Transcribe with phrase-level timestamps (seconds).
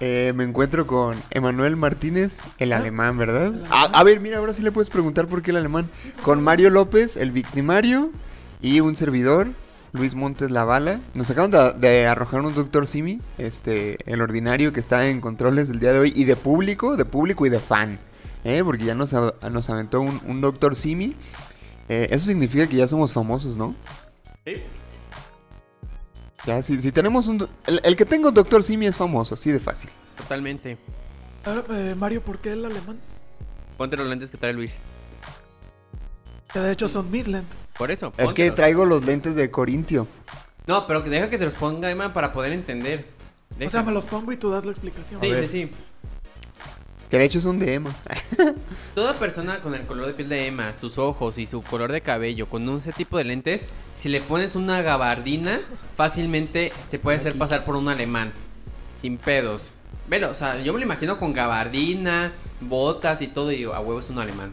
[0.00, 3.52] eh, me encuentro con Emanuel Martínez, el alemán, ¿verdad?
[3.70, 5.88] A, a ver, mira, ahora sí le puedes preguntar por qué el alemán.
[6.22, 8.10] Con Mario López, el victimario,
[8.60, 9.48] y un servidor,
[9.92, 11.00] Luis Montes Lavala.
[11.14, 15.68] Nos acaban de, de arrojar un doctor Simi, este, el ordinario que está en controles
[15.68, 17.98] del día de hoy, y de público, de público y de fan,
[18.44, 18.62] ¿eh?
[18.64, 21.14] porque ya nos, a- nos aventó un, un doctor Simi.
[21.88, 23.74] Eh, eso significa que ya somos famosos, ¿no?
[24.46, 24.54] Sí.
[26.46, 27.48] Ya, si, si tenemos un...
[27.66, 29.90] El, el que tenga un doctor Simi es famoso, así de fácil.
[30.16, 30.76] Totalmente.
[31.44, 32.98] Ahora, eh, Mario, ¿por qué el alemán?
[33.76, 34.72] Ponte los lentes que trae Luis.
[36.52, 37.64] Que de hecho son mis lentes.
[37.76, 38.12] Por eso.
[38.16, 40.06] Es que traigo los lentes de Corintio.
[40.66, 43.08] No, pero que deja que se los ponga Emma para poder entender.
[43.58, 43.68] Deja.
[43.68, 45.20] O sea, me los pongo y tú das la explicación.
[45.20, 45.70] Sí, sí, sí.
[47.14, 47.94] Que de hecho son de Emma.
[48.96, 52.00] Toda persona con el color de piel de Emma, sus ojos y su color de
[52.00, 55.60] cabello con ese tipo de lentes, si le pones una gabardina,
[55.96, 58.32] fácilmente se puede hacer pasar por un alemán.
[59.00, 59.70] Sin pedos.
[60.08, 63.78] Velo, o sea, yo me lo imagino con gabardina, botas y todo y digo, a
[63.78, 64.52] huevo es un alemán.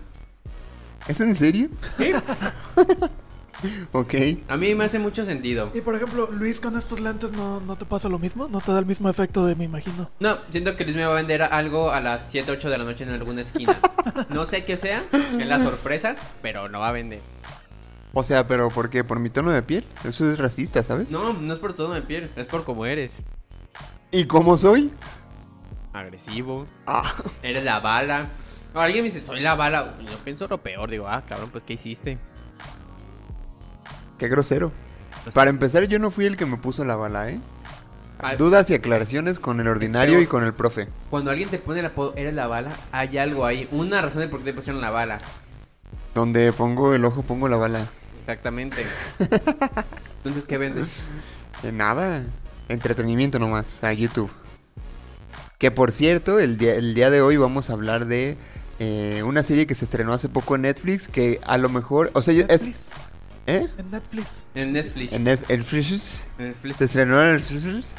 [1.08, 1.68] ¿Es en serio?
[1.98, 2.12] Sí.
[3.91, 4.13] Ok.
[4.47, 5.69] A mí me hace mucho sentido.
[5.73, 8.71] Y por ejemplo, Luis con estos lentes no, no te pasa lo mismo, no te
[8.71, 10.09] da el mismo efecto de me imagino.
[10.19, 12.83] No, siento que Luis me va a vender algo a las 7, 8 de la
[12.83, 13.77] noche en alguna esquina.
[14.29, 15.03] No sé qué sea,
[15.39, 17.22] es la sorpresa, pero no va a vender.
[18.13, 19.03] O sea, pero ¿por qué?
[19.03, 19.85] ¿Por mi tono de piel?
[20.03, 21.11] Eso es racista, ¿sabes?
[21.11, 23.17] No, no es por todo mi piel, es por cómo eres.
[24.11, 24.91] ¿Y cómo soy?
[25.94, 27.13] Agresivo, Ah,
[27.44, 28.29] eres la bala.
[28.73, 29.94] O alguien me dice, soy la bala.
[30.02, 32.17] Yo pienso lo peor, digo, ah, cabrón, pues ¿qué hiciste?
[34.22, 34.72] Qué grosero.
[35.24, 37.40] Pues, Para empezar, yo no fui el que me puso la bala, ¿eh?
[38.38, 40.88] Dudas y aclaraciones con el ordinario y con el profe.
[41.09, 44.28] Cuando alguien te pone el apodo, eres la bala, hay algo ahí, una razón de
[44.28, 45.18] por qué te pusieron la bala.
[46.14, 47.88] Donde pongo el ojo, pongo la bala.
[48.20, 48.86] Exactamente.
[50.18, 50.90] Entonces, ¿qué vendes?
[51.64, 52.24] De nada.
[52.70, 54.30] Entretenimiento nomás, a YouTube.
[55.58, 58.38] Que por cierto, el día, el día de hoy vamos a hablar de
[58.78, 61.08] eh, una serie que se estrenó hace poco en Netflix.
[61.08, 62.12] Que a lo mejor.
[62.14, 62.82] O sea, es- Netflix.
[63.47, 63.68] ¿Eh?
[63.78, 64.44] En Netflix.
[64.56, 65.13] En Netflix.
[65.13, 66.25] En Net- Netflix.
[66.38, 66.78] En Netflix.
[66.78, 67.94] Se estrenó en Netflix.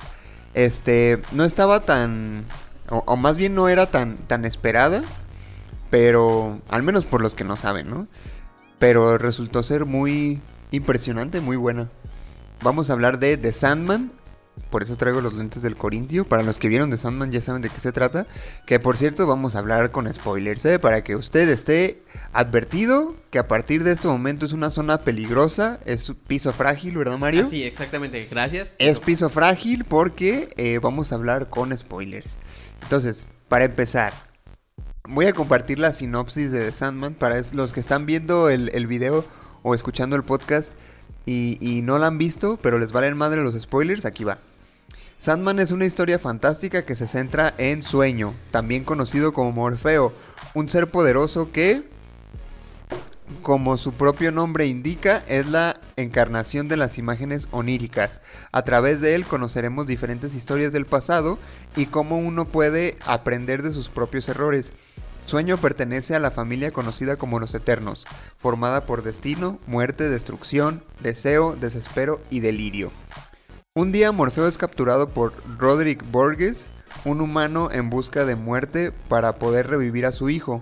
[0.55, 1.21] Este.
[1.33, 2.45] No estaba tan.
[2.89, 5.03] O, o más bien no era tan, tan esperada.
[5.91, 6.61] Pero.
[6.69, 8.07] Al menos por los que no saben, ¿no?
[8.79, 11.89] Pero resultó ser muy impresionante, muy buena.
[12.63, 14.13] Vamos a hablar de The Sandman.
[14.71, 16.25] Por eso traigo los lentes del Corintio.
[16.25, 18.27] Para los que vieron The Sandman ya saben de qué se trata.
[18.67, 20.79] Que por cierto vamos a hablar con spoilers, ¿eh?
[20.79, 22.03] Para que usted esté
[22.33, 25.79] advertido que a partir de este momento es una zona peligrosa.
[25.85, 27.45] Es piso frágil, ¿verdad Mario?
[27.47, 28.69] Ah, sí, exactamente, gracias.
[28.79, 32.39] Es piso frágil porque eh, vamos a hablar con spoilers.
[32.83, 34.15] Entonces, para empezar,
[35.05, 38.87] voy a compartir la sinopsis de The Sandman para los que están viendo el, el
[38.87, 39.25] video
[39.63, 40.73] o escuchando el podcast
[41.27, 44.39] y, y no la han visto, pero les valen madre los spoilers, aquí va.
[45.23, 50.13] Sandman es una historia fantástica que se centra en Sueño, también conocido como Morfeo,
[50.53, 51.85] un ser poderoso que,
[53.41, 58.21] como su propio nombre indica, es la encarnación de las imágenes oníricas.
[58.51, 61.39] A través de él conoceremos diferentes historias del pasado
[61.77, 64.73] y cómo uno puede aprender de sus propios errores.
[65.25, 68.07] Sueño pertenece a la familia conocida como los Eternos,
[68.39, 72.91] formada por destino, muerte, destrucción, deseo, desespero y delirio.
[73.75, 76.67] Un día Morfeo es capturado por Roderick Borges,
[77.07, 80.61] un humano en busca de muerte para poder revivir a su hijo.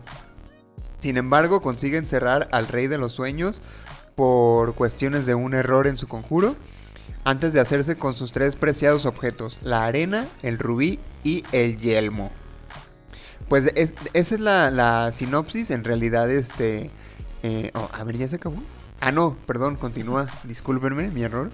[1.00, 3.60] Sin embargo, consigue encerrar al rey de los sueños
[4.14, 6.54] por cuestiones de un error en su conjuro,
[7.24, 12.30] antes de hacerse con sus tres preciados objetos, la arena, el rubí y el yelmo.
[13.48, 16.92] Pues es- esa es la, la sinopsis, en realidad este...
[17.42, 18.62] eh, oh, a ver, ¿ya se acabó?
[19.02, 21.50] Ah, no, perdón, continúa, discúlpenme, mi error.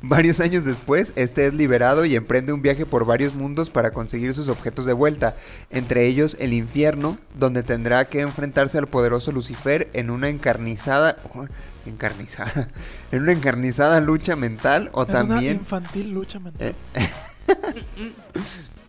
[0.00, 4.32] Varios años después, este es liberado y emprende un viaje por varios mundos para conseguir
[4.32, 5.36] sus objetos de vuelta,
[5.70, 11.18] entre ellos el infierno, donde tendrá que enfrentarse al poderoso Lucifer en una encarnizada...
[11.34, 11.46] oh,
[11.86, 12.68] encarnizada...
[13.12, 15.56] En una encarnizada lucha mental o En una también...
[15.56, 16.74] infantil lucha mental.
[16.94, 17.08] eh,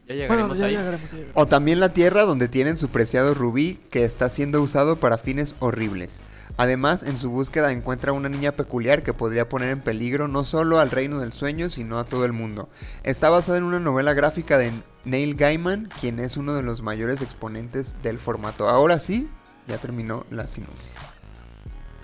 [0.08, 0.72] Ya llegaremos bueno, ya ahí.
[0.72, 1.12] llegaremos.
[1.12, 1.36] ya llegaremos.
[1.36, 5.56] O también la tierra donde tienen su preciado rubí que está siendo usado para fines
[5.60, 6.22] horribles.
[6.60, 10.82] Además, en su búsqueda encuentra una niña peculiar que podría poner en peligro no solo
[10.82, 12.68] al reino del sueño, sino a todo el mundo.
[13.04, 14.74] Está basada en una novela gráfica de
[15.06, 18.68] Neil Gaiman, quien es uno de los mayores exponentes del formato.
[18.68, 19.30] Ahora sí,
[19.70, 20.98] ya terminó la sinopsis.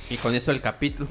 [0.10, 1.10] Y con eso el capítulo.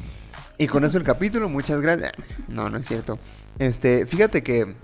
[0.56, 2.12] Y con eso el capítulo, muchas gracias.
[2.48, 3.18] No, no es cierto.
[3.58, 4.74] Este, fíjate que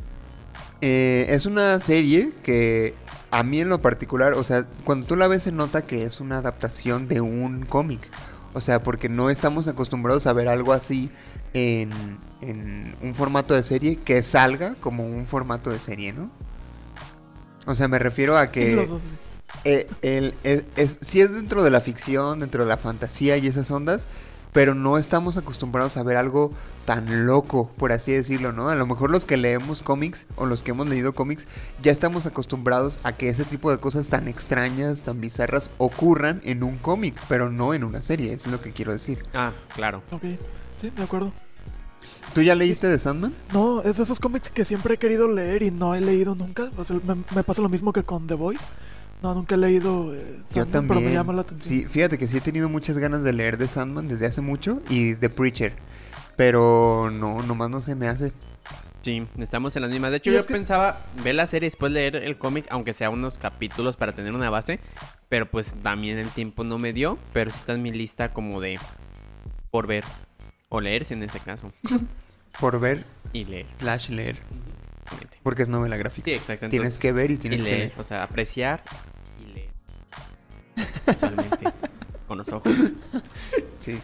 [0.83, 2.95] eh, es una serie que
[3.31, 6.21] a mí en lo particular, o sea, cuando tú la ves se nota que es
[6.21, 8.07] una adaptación de un cómic.
[8.55, 11.11] O sea, porque no estamos acostumbrados a ver algo así
[11.55, 11.91] en,
[12.41, 16.31] en un formato de serie que salga como un formato de serie, ¿no?
[17.67, 18.75] O sea, me refiero a que...
[19.65, 23.47] Eh, el, es, es- sí es dentro de la ficción, dentro de la fantasía y
[23.47, 24.07] esas ondas,
[24.53, 26.53] pero no estamos acostumbrados a ver algo
[26.85, 28.69] tan loco, por así decirlo, ¿no?
[28.69, 31.47] A lo mejor los que leemos cómics o los que hemos leído cómics
[31.83, 36.63] ya estamos acostumbrados a que ese tipo de cosas tan extrañas, tan bizarras ocurran en
[36.63, 39.25] un cómic, pero no en una serie, eso es lo que quiero decir.
[39.35, 40.03] Ah, claro.
[40.11, 40.23] Ok,
[40.81, 41.33] sí, de acuerdo.
[42.35, 43.35] ¿Tú ya leíste de Sandman?
[43.53, 46.71] No, es de esos cómics que siempre he querido leer y no he leído nunca.
[46.77, 48.65] O sea, me, me pasa lo mismo que con The Voice.
[49.23, 50.89] No, nunca he leído eh, Yo Sandman, también.
[50.89, 51.81] pero me llama la atención.
[51.81, 54.81] Sí, fíjate que sí he tenido muchas ganas de leer de Sandman desde hace mucho
[54.89, 55.75] y de Preacher,
[56.37, 58.33] pero no, nomás no se me hace.
[59.03, 60.11] Sí, estamos en las mismas.
[60.11, 63.09] De hecho, yo que- pensaba ver la serie y después leer el cómic, aunque sea
[63.11, 64.79] unos capítulos para tener una base.
[65.29, 67.17] Pero pues también el tiempo no me dio.
[67.33, 68.79] Pero sí está en mi lista como de
[69.71, 70.05] por ver.
[70.69, 71.73] O leerse en ese caso.
[72.61, 73.67] Por ver Y leer.
[73.79, 74.37] slash leer.
[75.11, 75.39] Exactamente.
[75.43, 76.31] Porque es novela gráfica.
[76.31, 77.79] Sí, tienes entonces- que ver y y tienes que leer.
[77.79, 77.93] leer.
[77.99, 78.83] O sea, apreciar
[79.43, 79.69] y leer.
[81.07, 81.73] Visualmente.
[82.29, 82.73] con los ojos.
[83.81, 83.99] Sí.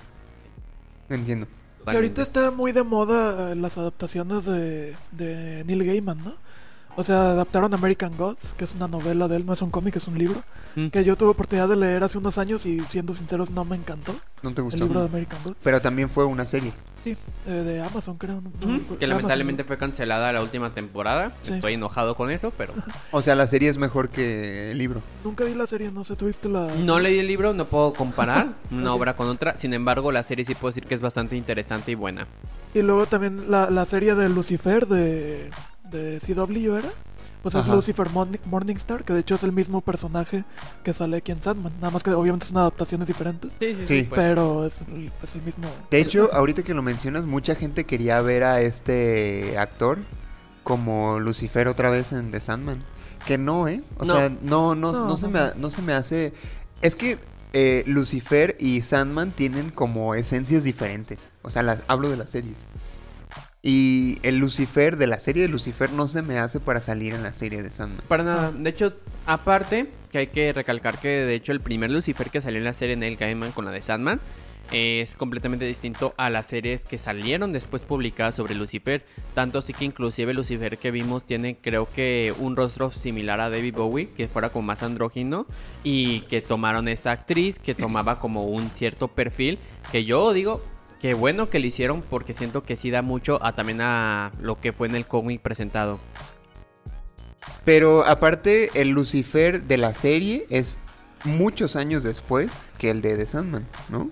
[1.09, 1.47] Entiendo.
[1.87, 6.35] Y ahorita está muy de moda las adaptaciones de, de Neil Gaiman, ¿no?
[6.97, 9.97] O sea, adaptaron American Gods, que es una novela de él, no es un cómic,
[9.97, 10.43] es un libro.
[10.77, 10.89] Mm.
[10.89, 14.15] Que yo tuve oportunidad de leer hace unos años y siendo sinceros no me encantó.
[14.43, 14.85] No te El gustó.
[14.85, 15.57] libro de American Gods.
[15.63, 16.73] Pero también fue una serie.
[17.05, 17.17] Sí,
[17.47, 18.41] eh, de Amazon creo.
[18.61, 18.99] no-.
[18.99, 21.33] Que lamentablemente fue cancelada la última temporada.
[21.43, 21.53] Sí.
[21.53, 22.73] Estoy enojado con eso, pero
[23.11, 25.03] O sea, la serie es mejor que el libro.
[25.23, 26.67] Nunca vi la serie, no sé, ¿tuviste la...?
[26.83, 29.57] no leí el libro, no puedo comparar una obra con otra.
[29.57, 32.27] Sin embargo, la serie sí puedo decir que es bastante interesante y buena.
[32.75, 35.51] Y luego también la, la serie de Lucifer de,
[35.91, 36.91] de CW, ¿era?
[37.43, 37.75] Pues es Ajá.
[37.77, 40.45] Lucifer Morning- Morningstar, que de hecho es el mismo personaje
[40.83, 41.73] que sale aquí en Sandman.
[41.81, 43.53] Nada más que obviamente son adaptaciones diferentes.
[43.61, 44.03] Sí, Sí.
[44.09, 44.21] pues.
[44.21, 45.69] Pero es el, es el mismo.
[45.91, 49.99] De hecho, ahorita que lo mencionas, mucha gente quería ver a este actor
[50.65, 52.83] como Lucifer otra vez en The Sandman.
[53.27, 53.83] Que no, ¿eh?
[53.99, 54.17] O No.
[54.17, 56.33] sea, no, no, no, No, se no, me, no se me hace...
[56.83, 57.19] Es que
[57.53, 61.31] eh, Lucifer y Sandman tienen como esencias diferentes.
[61.43, 62.67] O sea, las hablo de las series.
[63.69, 67.25] Y el Lucifer de la serie de Lucifer no se me hace para salir en
[67.25, 68.07] la serie de Sandman.
[68.07, 68.53] Para nada.
[68.53, 68.93] De hecho,
[69.27, 72.75] aparte, que hay que recalcar que de hecho el primer Lucifer que salió en la
[72.75, 74.21] serie Neil Gaiman con la de Sandman
[74.71, 79.05] es completamente distinto a las series que salieron después publicadas sobre Lucifer.
[79.35, 83.75] Tanto así que inclusive Lucifer que vimos tiene creo que un rostro similar a David
[83.75, 85.45] Bowie, que fuera como más andrógino,
[85.83, 89.59] y que tomaron esta actriz que tomaba como un cierto perfil,
[89.91, 90.63] que yo digo...
[91.01, 94.61] que bueno que lo hicieron porque siento que sí da mucho a también a lo
[94.61, 95.99] que fue en el cómic presentado.
[97.65, 100.79] Pero aparte, el Lucifer de la serie es
[101.25, 104.11] muchos años después que el de The Sandman, ¿no?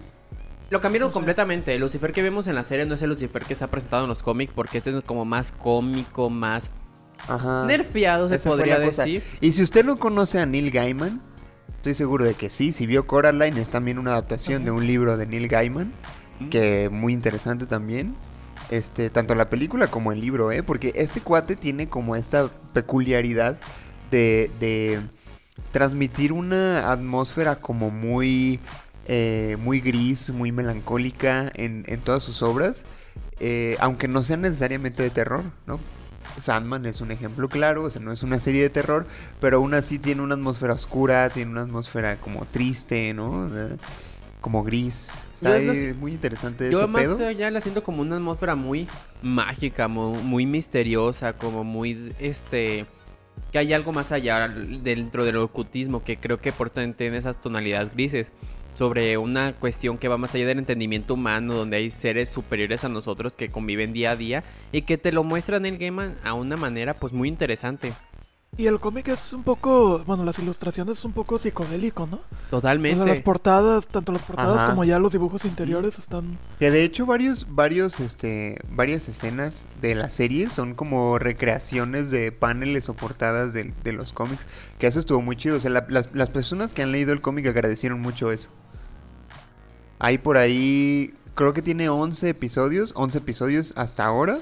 [0.71, 1.75] Lo cambiaron completamente.
[1.75, 4.09] El Lucifer que vemos en la serie no es el Lucifer que está presentado en
[4.09, 6.71] los cómics, porque este es como más cómico, más
[7.29, 7.65] Ajá.
[7.67, 9.23] nerfeado, se Esa podría decir.
[9.41, 11.21] Y si usted no conoce a Neil Gaiman,
[11.75, 12.73] estoy seguro de que sí.
[12.73, 14.65] Si vio Coraline, es también una adaptación Ajá.
[14.65, 15.93] de un libro de Neil Gaiman,
[16.51, 18.15] Que muy interesante también.
[18.71, 20.63] Este, tanto la película como el libro, ¿eh?
[20.63, 23.59] Porque este cuate tiene como esta peculiaridad
[24.11, 25.01] de, de
[25.71, 28.61] transmitir una atmósfera como muy,
[29.07, 32.85] eh, muy gris, muy melancólica en, en todas sus obras,
[33.41, 35.79] eh, aunque no sean necesariamente de terror, ¿no?
[36.37, 39.07] Sandman es un ejemplo claro, o sea, no es una serie de terror,
[39.41, 43.51] pero aún así tiene una atmósfera oscura, tiene una atmósfera como triste, ¿no?
[44.41, 45.13] Como gris.
[45.45, 47.27] Está Yo no sé- muy interesante Yo ese más pedo.
[47.27, 48.87] allá la siento como una atmósfera muy
[49.23, 52.87] mágica, mu- muy, misteriosa, como muy este
[53.53, 57.41] que hay algo más allá dentro del ocultismo que creo que por también tiene esas
[57.41, 58.29] tonalidades grises
[58.77, 62.89] sobre una cuestión que va más allá del entendimiento humano, donde hay seres superiores a
[62.89, 66.57] nosotros que conviven día a día y que te lo muestran el game a una
[66.57, 67.93] manera pues muy interesante.
[68.57, 70.01] Y el cómic es un poco.
[70.07, 72.17] Bueno, las ilustraciones es un poco psicodélico, ¿no?
[72.19, 72.99] O Totalmente.
[73.05, 74.71] sea, las portadas, tanto las portadas Ajá.
[74.71, 76.39] como ya los dibujos interiores están.
[76.61, 82.31] Que de hecho varios, varios, este, varias escenas de la serie son como recreaciones de
[82.31, 84.47] paneles o portadas de, de los cómics.
[84.79, 85.57] Que eso estuvo muy chido.
[85.57, 88.51] O sea, la- las, las personas que han leído el cómic agradecieron mucho eso.
[89.99, 94.39] Hay por ahí, creo que tiene 11 episodios, 11 episodios hasta ahora.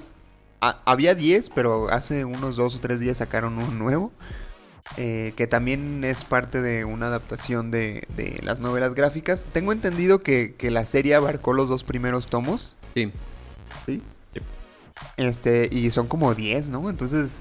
[0.63, 4.13] Ha- había 10, pero hace unos 2 o 3 días sacaron un nuevo.
[4.99, 9.47] eh, que también es parte de una adaptación de, de las novelas gráficas.
[9.53, 13.11] Tengo entendido que, que la serie abarcó los dos primeros tomos, Sí.
[13.87, 14.03] ¿sí?
[14.35, 14.41] Sí.
[15.17, 16.91] Este, y son como 10, ¿no?
[16.91, 17.41] Entonces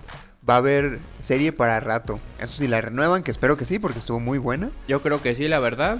[0.50, 2.20] va a haber serie para rato.
[2.40, 4.72] Eso sí, la renuevan, que espero que sí, porque estuvo muy buena.
[4.88, 6.00] Yo creo que sí, la verdad.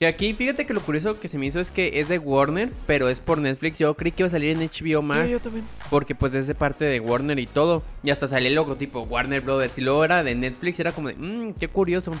[0.00, 2.70] Que aquí, fíjate que lo curioso que se me hizo es que es de Warner,
[2.86, 3.76] pero es por Netflix.
[3.76, 5.26] Yo creí que iba a salir en HBO Max.
[5.26, 5.66] Sí, yo también.
[5.90, 7.82] Porque pues es de parte de Warner y todo.
[8.02, 9.76] Y hasta salía el logotipo Warner Brothers.
[9.76, 10.80] Y luego era de Netflix.
[10.80, 12.12] Era como de, mmm, qué curioso.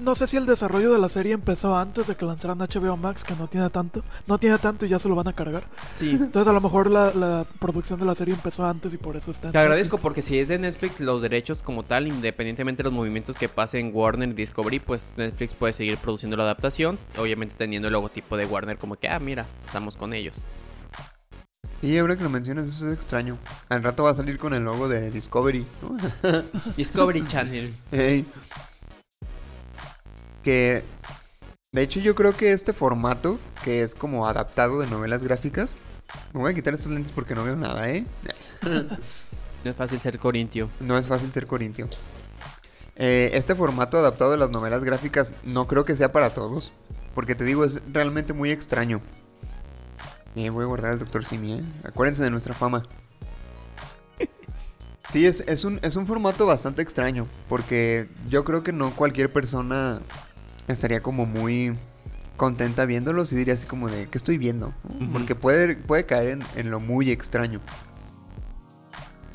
[0.00, 3.22] No sé si el desarrollo de la serie empezó antes de que lanzaran HBO Max,
[3.22, 4.02] que no tiene tanto.
[4.26, 5.64] No tiene tanto y ya se lo van a cargar.
[5.94, 6.10] Sí.
[6.20, 9.30] Entonces a lo mejor la, la producción de la serie empezó antes y por eso
[9.30, 12.84] está en Te agradezco porque si es de Netflix, los derechos como tal, independientemente de
[12.84, 16.98] los movimientos que pasen en Warner y Discovery, pues Netflix puede seguir produciendo la adaptación.
[17.18, 20.34] Obviamente teniendo el logotipo de Warner como que, ah, mira, estamos con ellos.
[21.82, 23.36] Y ahora que lo mencionas, eso es extraño.
[23.68, 25.98] Al rato va a salir con el logo de Discovery, ¿no?
[26.78, 27.74] Discovery Channel.
[27.92, 28.24] Ey.
[30.44, 30.84] Que
[31.72, 35.76] de hecho yo creo que este formato, que es como adaptado de novelas gráficas,
[36.32, 38.06] me voy a quitar estos lentes porque no veo nada, ¿eh?
[39.64, 40.68] No es fácil ser corintio.
[40.78, 41.88] No es fácil ser corintio.
[42.96, 46.70] Eh, este formato adaptado de las novelas gráficas no creo que sea para todos,
[47.14, 49.00] porque te digo, es realmente muy extraño.
[50.36, 51.24] Eh, voy a guardar al Dr.
[51.24, 51.62] Simi, ¿eh?
[51.82, 52.84] Acuérdense de nuestra fama.
[55.10, 59.32] Sí, es, es, un, es un formato bastante extraño, porque yo creo que no cualquier
[59.32, 60.00] persona
[60.68, 61.74] estaría como muy
[62.36, 64.72] contenta viéndolos y diría así como de, ¿qué estoy viendo?
[65.12, 67.60] Porque puede, puede caer en, en lo muy extraño.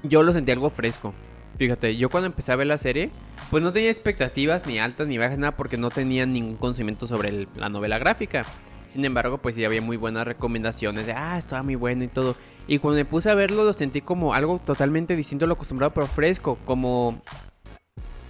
[0.03, 1.13] Yo lo sentí algo fresco.
[1.57, 3.11] Fíjate, yo cuando empecé a ver la serie,
[3.51, 7.29] pues no tenía expectativas ni altas ni bajas, nada, porque no tenía ningún conocimiento sobre
[7.29, 8.45] el- la novela gráfica.
[8.89, 12.35] Sin embargo, pues sí había muy buenas recomendaciones de, ah, estaba muy bueno y todo.
[12.67, 15.93] Y cuando me puse a verlo, lo sentí como algo totalmente distinto a lo acostumbrado,
[15.93, 17.21] pero fresco, como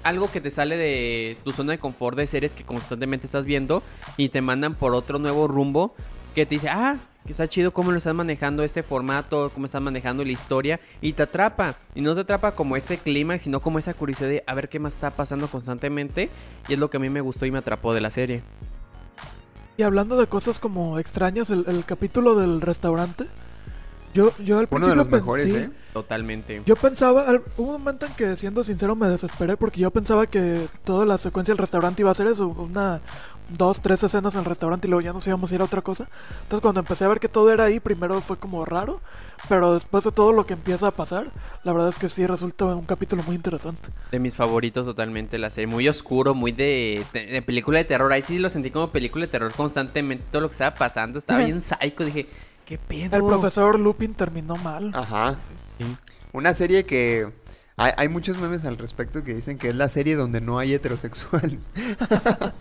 [0.10, 3.82] algo que te sale de tu zona de confort de series que constantemente estás viendo
[4.18, 5.96] y te mandan por otro nuevo rumbo
[6.36, 9.84] que te dice, ah, que está chido cómo lo están manejando este formato, cómo están
[9.84, 11.76] manejando la historia y te atrapa.
[11.96, 14.80] Y no te atrapa como ese clima, sino como esa curiosidad de a ver qué
[14.80, 16.30] más está pasando constantemente.
[16.68, 18.42] Y es lo que a mí me gustó y me atrapó de la serie.
[19.78, 23.26] Y hablando de cosas como extrañas, el, el capítulo del restaurante.
[24.14, 25.70] Yo, yo al Uno de principio los pensé- mejores, ¿eh?
[25.94, 26.62] Totalmente.
[26.66, 27.26] Yo pensaba,
[27.58, 31.18] hubo un momento en que siendo sincero me desesperé porque yo pensaba que toda la
[31.18, 33.02] secuencia del restaurante iba a ser eso, una,
[33.58, 35.82] dos, tres escenas en el restaurante y luego ya nos íbamos a ir a otra
[35.82, 36.08] cosa.
[36.44, 39.02] Entonces cuando empecé a ver que todo era ahí, primero fue como raro,
[39.48, 41.32] pero después de todo lo que empieza a pasar,
[41.64, 43.90] la verdad es que sí resulta un capítulo muy interesante.
[44.12, 45.66] De mis favoritos totalmente la serie.
[45.68, 48.14] Muy oscuro, muy de, de- de película de terror.
[48.14, 50.24] Ahí sí lo sentí como película de terror constantemente.
[50.32, 52.06] Todo lo que estaba pasando estaba bien psycho.
[52.06, 52.28] Dije,
[52.70, 53.18] ¿qué pedo?
[53.18, 54.92] El profesor Lupin terminó mal.
[54.94, 55.38] Ajá.
[55.80, 55.86] Sí.
[56.34, 57.28] Una serie que
[57.78, 60.74] hay, hay muchos memes al respecto que dicen que es la serie donde no hay
[60.74, 61.58] heterosexual.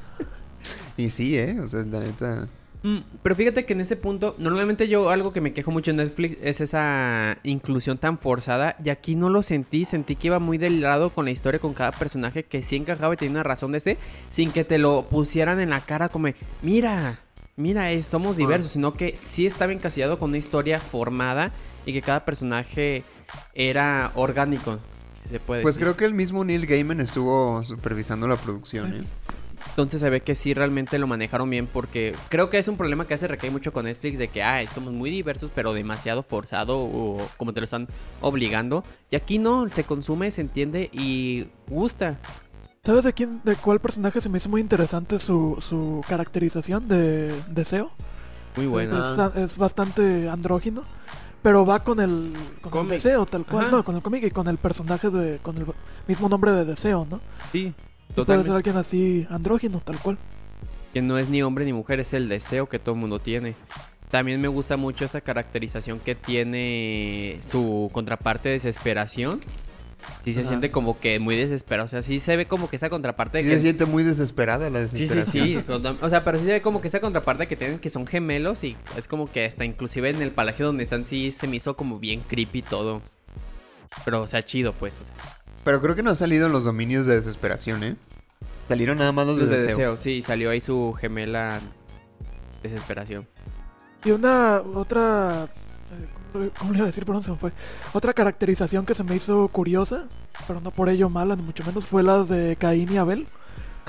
[0.96, 1.60] y sí, ¿eh?
[1.60, 2.48] O sea, la neta.
[2.82, 5.98] Mm, pero fíjate que en ese punto, normalmente yo algo que me quejo mucho en
[5.98, 8.76] Netflix es esa inclusión tan forzada.
[8.82, 11.74] Y aquí no lo sentí, sentí que iba muy del lado con la historia, con
[11.74, 13.98] cada personaje que sí encajaba y tenía una razón de ser,
[14.30, 16.28] sin que te lo pusieran en la cara como,
[16.62, 17.18] mira,
[17.58, 21.52] mira, eh, somos diversos, sino que sí estaba encasillado con una historia formada
[21.84, 23.02] y que cada personaje
[23.52, 24.78] era orgánico,
[25.18, 25.86] si se puede Pues decir.
[25.86, 29.04] creo que el mismo Neil Gaiman estuvo supervisando la producción, ¿eh?
[29.70, 33.06] Entonces se ve que sí realmente lo manejaron bien porque creo que es un problema
[33.06, 36.78] que hace recae mucho con Netflix de que ay, somos muy diversos pero demasiado forzado
[36.78, 37.86] o como te lo están
[38.20, 38.82] obligando.
[39.10, 42.18] Y aquí no, se consume, se entiende y gusta.
[42.88, 47.34] ¿Sabes de quién, de cuál personaje se me hizo muy interesante su, su caracterización de
[47.50, 47.90] Deseo?
[48.56, 49.30] Muy buena.
[49.34, 50.84] Es, es bastante andrógino.
[51.42, 53.66] Pero va con el, con el deseo, tal cual.
[53.66, 53.76] Ajá.
[53.76, 55.36] No, con el cómic y con el personaje de.
[55.40, 55.66] con el
[56.06, 57.20] mismo nombre de deseo, ¿no?
[57.52, 58.52] Sí, Puede ser totalmente.
[58.52, 60.16] alguien así andrógino, tal cual.
[60.94, 63.54] Que no es ni hombre ni mujer, es el deseo que todo el mundo tiene.
[64.10, 69.42] También me gusta mucho esta caracterización que tiene su contraparte desesperación.
[70.24, 70.48] Sí se Ajá.
[70.50, 71.86] siente como que muy desesperado.
[71.86, 74.68] O sea, sí se ve como que esa contraparte Sí que se siente muy desesperada
[74.70, 75.46] la Sí, sí, desesperación.
[75.46, 75.62] sí.
[75.66, 78.06] total- O sea, pero sí se ve como que esa contraparte que tienen que son
[78.06, 81.56] gemelos y es como que hasta inclusive en el palacio donde están sí se me
[81.56, 83.00] hizo como bien creepy todo.
[84.04, 84.94] Pero, o sea, chido, pues.
[85.00, 85.14] o sea.
[85.64, 87.96] Pero creo que no ha salido en los dominios de desesperación, ¿eh?
[88.68, 89.76] Salieron nada más los de, Los de deseo.
[89.76, 91.60] deseo, sí, salió ahí su gemela
[92.62, 93.26] desesperación.
[94.04, 95.48] Y una otra.
[96.32, 97.04] ¿Cómo, le iba a decir?
[97.04, 97.52] Perdón, se me fue.
[97.92, 100.04] Otra caracterización que se me hizo curiosa,
[100.46, 103.26] pero no por ello mala, ni mucho menos, fue las de Caín y Abel.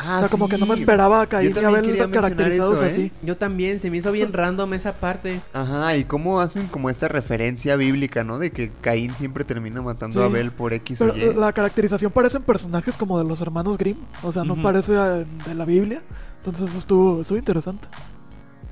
[0.02, 2.88] Ah, o sea, como que no me esperaba a Caín y Abel caracterizados eso, ¿eh?
[2.88, 3.12] así.
[3.22, 5.42] Yo también, se me hizo bien random esa parte.
[5.52, 8.40] Ajá, y cómo hacen como esta referencia bíblica, ¿no?
[8.40, 10.26] De que Caín siempre termina matando a.
[10.26, 11.34] Abel por X Pero o Y.
[11.34, 13.98] la caracterización parecen personajes como de los hermanos Grimm.
[14.24, 16.02] O sea, no parece de la Biblia.
[16.38, 17.88] Entonces eso estuvo, estuvo interesante.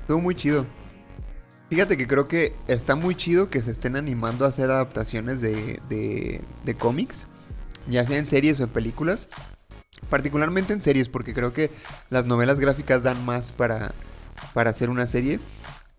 [0.00, 0.64] Estuvo muy chido.
[1.68, 5.80] Fíjate que creo que está muy chido que se estén animando a hacer adaptaciones de,
[5.90, 7.26] de, de cómics,
[7.88, 9.28] ya sea en series o en películas.
[10.08, 11.70] Particularmente en series, porque creo que
[12.08, 13.92] las novelas gráficas dan más para,
[14.54, 15.40] para hacer una serie.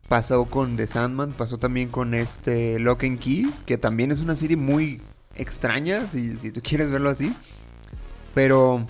[0.07, 4.35] Pasó con The Sandman, pasó también con este Lock and Key, que también es una
[4.35, 5.01] serie muy
[5.35, 7.35] extraña, si, si tú quieres verlo así.
[8.33, 8.87] Pero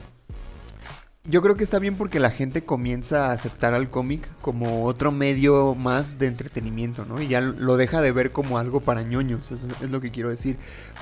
[1.25, 5.11] yo creo que está bien porque la gente comienza a aceptar al cómic como otro
[5.11, 7.21] medio más de entretenimiento, ¿no?
[7.21, 10.57] Y ya lo deja de ver como algo para ñoños, es, lo que quiero decir.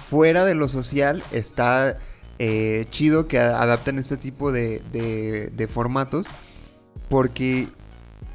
[0.09, 1.97] Fuera de lo social está
[2.39, 6.27] eh, chido que adapten este tipo de, de- de formatos
[7.09, 7.67] porque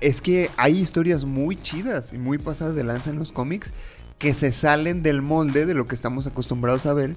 [0.01, 3.73] es que hay historias muy chidas y muy pasadas de lanza en los cómics
[4.19, 7.17] que se salen del molde de lo que estamos acostumbrados a ver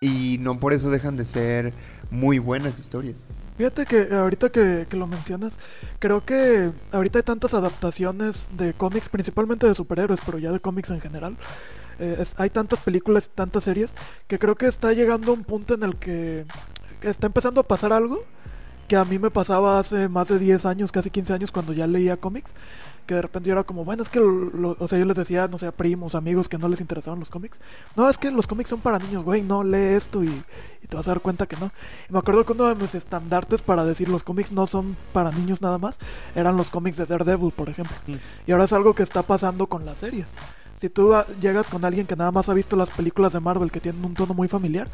[0.00, 1.72] y no por eso dejan de ser
[2.10, 3.16] muy buenas historias.
[3.58, 5.58] Fíjate que ahorita que, que lo mencionas,
[5.98, 10.90] creo que ahorita hay tantas adaptaciones de cómics, principalmente de superhéroes, pero ya de cómics
[10.90, 11.36] en general.
[11.98, 13.90] Eh, hay tantas películas, tantas series,
[14.28, 16.44] que creo que está llegando un punto en el que
[17.02, 18.22] está empezando a pasar algo
[18.86, 21.86] que a mí me pasaba hace más de 10 años, casi 15 años, cuando ya
[21.86, 22.54] leía cómics.
[23.08, 25.16] Que de repente yo era como, bueno, es que, lo- lo- o sea, yo les
[25.16, 27.58] decía, no sé, a primos, amigos que no les interesaban los cómics.
[27.96, 30.94] No, es que los cómics son para niños, güey, no, lee esto y, y te
[30.94, 31.70] vas a dar cuenta que no.
[32.08, 35.32] Y me acuerdo que uno de mis estandartes para decir los cómics no son para
[35.32, 35.96] niños nada más,
[36.34, 37.96] eran los cómics de Daredevil, por ejemplo.
[38.06, 38.14] Mm.
[38.46, 40.26] Y ahora es algo que está pasando con las series.
[40.78, 43.72] Si tú ah, llegas con alguien que nada más ha visto las películas de Marvel
[43.72, 44.86] que tienen un tono muy familiar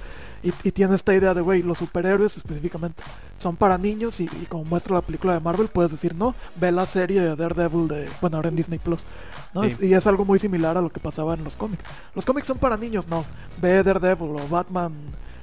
[0.42, 3.02] y, y tiene esta idea de, güey, los superhéroes específicamente
[3.38, 6.72] son para niños y, y como muestra la película de Marvel puedes decir, no, ve
[6.72, 9.02] la serie de Daredevil de, bueno, ahora en Disney Plus.
[9.52, 9.62] ¿no?
[9.64, 9.68] Sí.
[9.70, 11.84] Es- y es algo muy similar a lo que pasaba en los cómics.
[12.14, 13.24] Los cómics son para niños, no.
[13.60, 14.92] Ve Daredevil o Batman,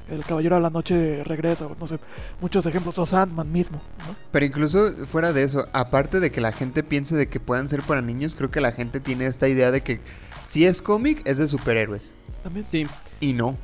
[0.10, 1.98] el Caballero de la Noche regresa, o no sé,
[2.41, 4.15] muchos ejemplos, o Sandman mismo, ¿no?
[4.31, 7.81] Pero incluso fuera de eso, aparte de que la gente piense de que puedan ser
[7.83, 10.01] para niños, creo que la gente tiene esta idea de que
[10.46, 12.13] si es cómic es de superhéroes.
[12.44, 12.65] También.
[12.72, 12.85] Sí.
[13.22, 13.55] Y no,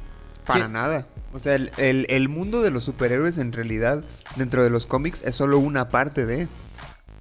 [0.46, 0.72] para Sí.
[0.72, 1.08] nada.
[1.38, 4.04] O sea, el, el- el mundo de los superhéroes en realidad
[4.36, 6.48] dentro de los cómics es solo una parte de...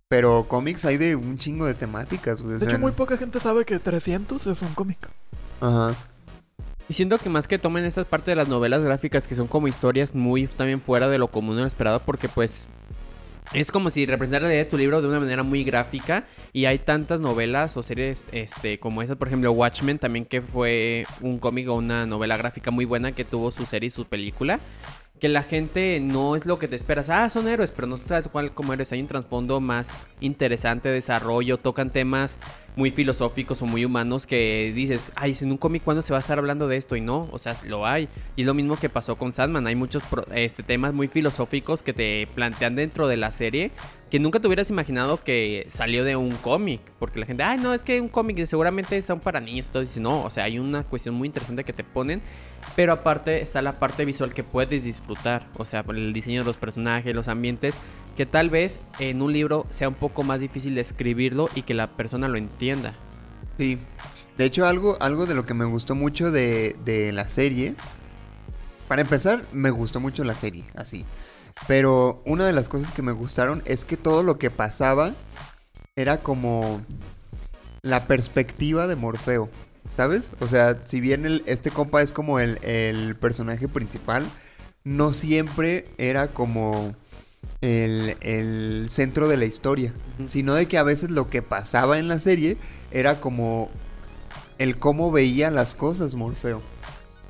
[0.08, 2.54] Pero cómics hay de un chingo de temáticas, güey.
[2.54, 4.98] o De sea, hecho, muy poca gente sabe que 300 es un cómic.
[5.60, 5.94] Ajá.
[6.88, 9.66] Y siento que más que tomen esa parte de las novelas gráficas que son como
[9.66, 12.68] historias muy también fuera de lo común o esperado porque pues
[13.52, 16.64] es como si representara la idea de tu libro de una manera muy gráfica y
[16.64, 21.38] hay tantas novelas o series este como esa, por ejemplo Watchmen también que fue un
[21.38, 24.60] cómic o una novela gráfica muy buena que tuvo su serie y su película.
[25.20, 27.08] Que la gente no es lo que te esperas.
[27.08, 28.92] Ah, son héroes, pero no tal cual como héroes.
[28.92, 31.56] Hay un trasfondo más interesante, desarrollo.
[31.56, 32.38] Tocan temas
[32.76, 36.20] muy filosóficos o muy humanos que dices, ay, en un cómic, ¿cuándo se va a
[36.20, 36.96] estar hablando de esto?
[36.96, 38.08] Y no, o sea, lo hay.
[38.36, 39.66] Y es lo mismo que pasó con Sandman.
[39.66, 40.02] Hay muchos
[40.34, 43.70] este, temas muy filosóficos que te plantean dentro de la serie
[44.10, 46.80] que nunca te hubieras imaginado que salió de un cómic.
[46.98, 49.70] Porque la gente, ay, no, es que un cómic seguramente son para niños.
[49.70, 52.22] Todo no, o sea, hay una cuestión muy interesante que te ponen.
[52.76, 55.46] Pero aparte está la parte visual que puedes disfrutar.
[55.56, 57.74] O sea, el diseño de los personajes, los ambientes.
[58.16, 61.74] Que tal vez en un libro sea un poco más difícil de escribirlo y que
[61.74, 62.94] la persona lo entienda.
[63.58, 63.78] Sí.
[64.38, 67.74] De hecho, algo, algo de lo que me gustó mucho de, de la serie.
[68.88, 71.06] Para empezar, me gustó mucho la serie, así.
[71.66, 75.12] Pero una de las cosas que me gustaron es que todo lo que pasaba
[75.96, 76.82] era como
[77.80, 79.48] la perspectiva de Morfeo.
[79.94, 80.32] ¿Sabes?
[80.40, 84.24] O sea, si bien el- este compa es como el, el personaje principal,
[84.84, 86.94] no siempre era como
[87.60, 89.92] el, el centro de la historia.
[90.28, 92.56] Sino de que a veces lo que pasaba en la serie
[92.90, 93.70] era como
[94.58, 96.62] el cómo veía las cosas Morfeo.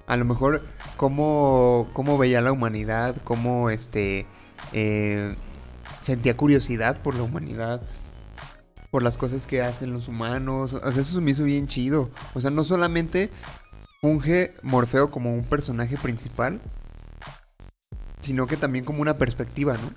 [0.06, 0.62] A lo mejor
[0.96, 4.26] cómo, cómo veía la humanidad, cómo este
[4.72, 5.34] eh,
[6.00, 7.82] sentía curiosidad por la humanidad,
[8.96, 10.72] por las cosas que hacen los humanos.
[10.72, 12.08] O sea, eso me hizo bien chido.
[12.32, 13.28] O sea, no solamente
[14.00, 16.62] funge Morfeo como un personaje principal,
[18.20, 19.90] sino que también como una perspectiva, ¿no?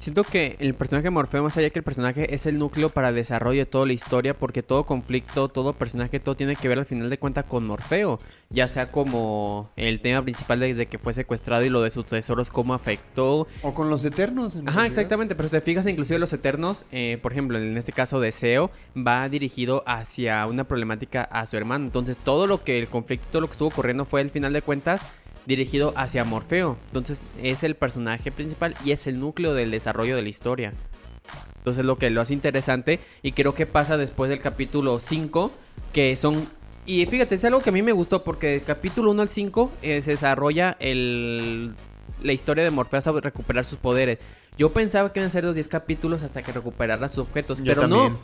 [0.00, 3.08] Siento que el personaje de Morfeo, más allá que el personaje, es el núcleo para
[3.08, 6.78] el desarrollo de toda la historia, porque todo conflicto, todo personaje, todo tiene que ver
[6.78, 8.20] al final de cuentas con Morfeo.
[8.48, 12.52] Ya sea como el tema principal desde que fue secuestrado y lo de sus tesoros,
[12.52, 13.48] cómo afectó.
[13.62, 14.54] O con los eternos.
[14.54, 14.86] en Ajá, realidad.
[14.86, 18.70] exactamente, pero si te fijas, inclusive los Eternos, eh, por ejemplo, en este caso Deseo,
[18.96, 21.86] va dirigido hacia una problemática a su hermano.
[21.86, 24.62] Entonces, todo lo que el conflicto, todo lo que estuvo ocurriendo fue, al final de
[24.62, 25.00] cuentas,
[25.48, 26.76] dirigido hacia Morfeo.
[26.88, 30.72] Entonces es el personaje principal y es el núcleo del desarrollo de la historia.
[31.56, 35.50] Entonces lo que lo hace interesante y creo que pasa después del capítulo 5,
[35.92, 36.46] que son...
[36.86, 39.72] Y fíjate, es algo que a mí me gustó porque del capítulo 1 al 5
[39.82, 41.74] eh, se desarrolla el,
[42.22, 44.18] la historia de Morfeo sobre recuperar sus poderes.
[44.56, 47.64] Yo pensaba que iban a ser los 10 capítulos hasta que recuperara sus objetos, Yo
[47.64, 48.12] pero también.
[48.12, 48.18] no.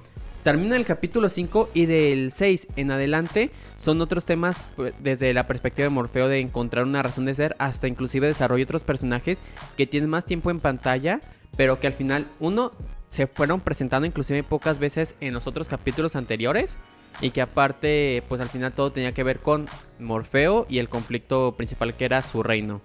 [0.45, 5.47] Termina el capítulo 5 y del 6 en adelante son otros temas pues, desde la
[5.47, 9.41] perspectiva de Morfeo de encontrar una razón de ser hasta inclusive desarrollo otros personajes
[9.79, 11.23] que tienen más tiempo en pantalla,
[11.57, 12.73] pero que al final uno
[13.09, 16.77] se fueron presentando inclusive pocas veces en los otros capítulos anteriores
[17.23, 19.67] y que aparte pues al final todo tenía que ver con
[19.99, 22.83] Morfeo y el conflicto principal que era su reino.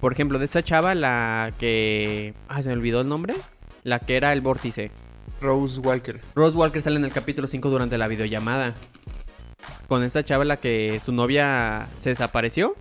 [0.00, 2.34] Por ejemplo, de esta chava la que...
[2.48, 3.34] Ah, se me olvidó el nombre.
[3.84, 4.90] La que era el vórtice.
[5.40, 6.20] Rose Walker.
[6.34, 8.74] Rose Walker sale en el capítulo 5 durante la videollamada.
[9.88, 12.74] Con esta chava la que su novia se desapareció.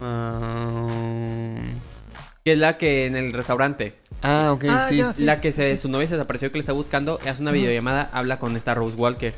[0.00, 1.56] Ah,
[2.44, 3.94] Que es la que en el restaurante.
[4.22, 4.96] Ah, ok, Ah, sí.
[4.98, 5.12] ya.
[5.12, 7.18] Sí, la que se, su novia se desapareció que le está buscando.
[7.28, 9.34] Hace una videollamada, habla con esta Rose Walker.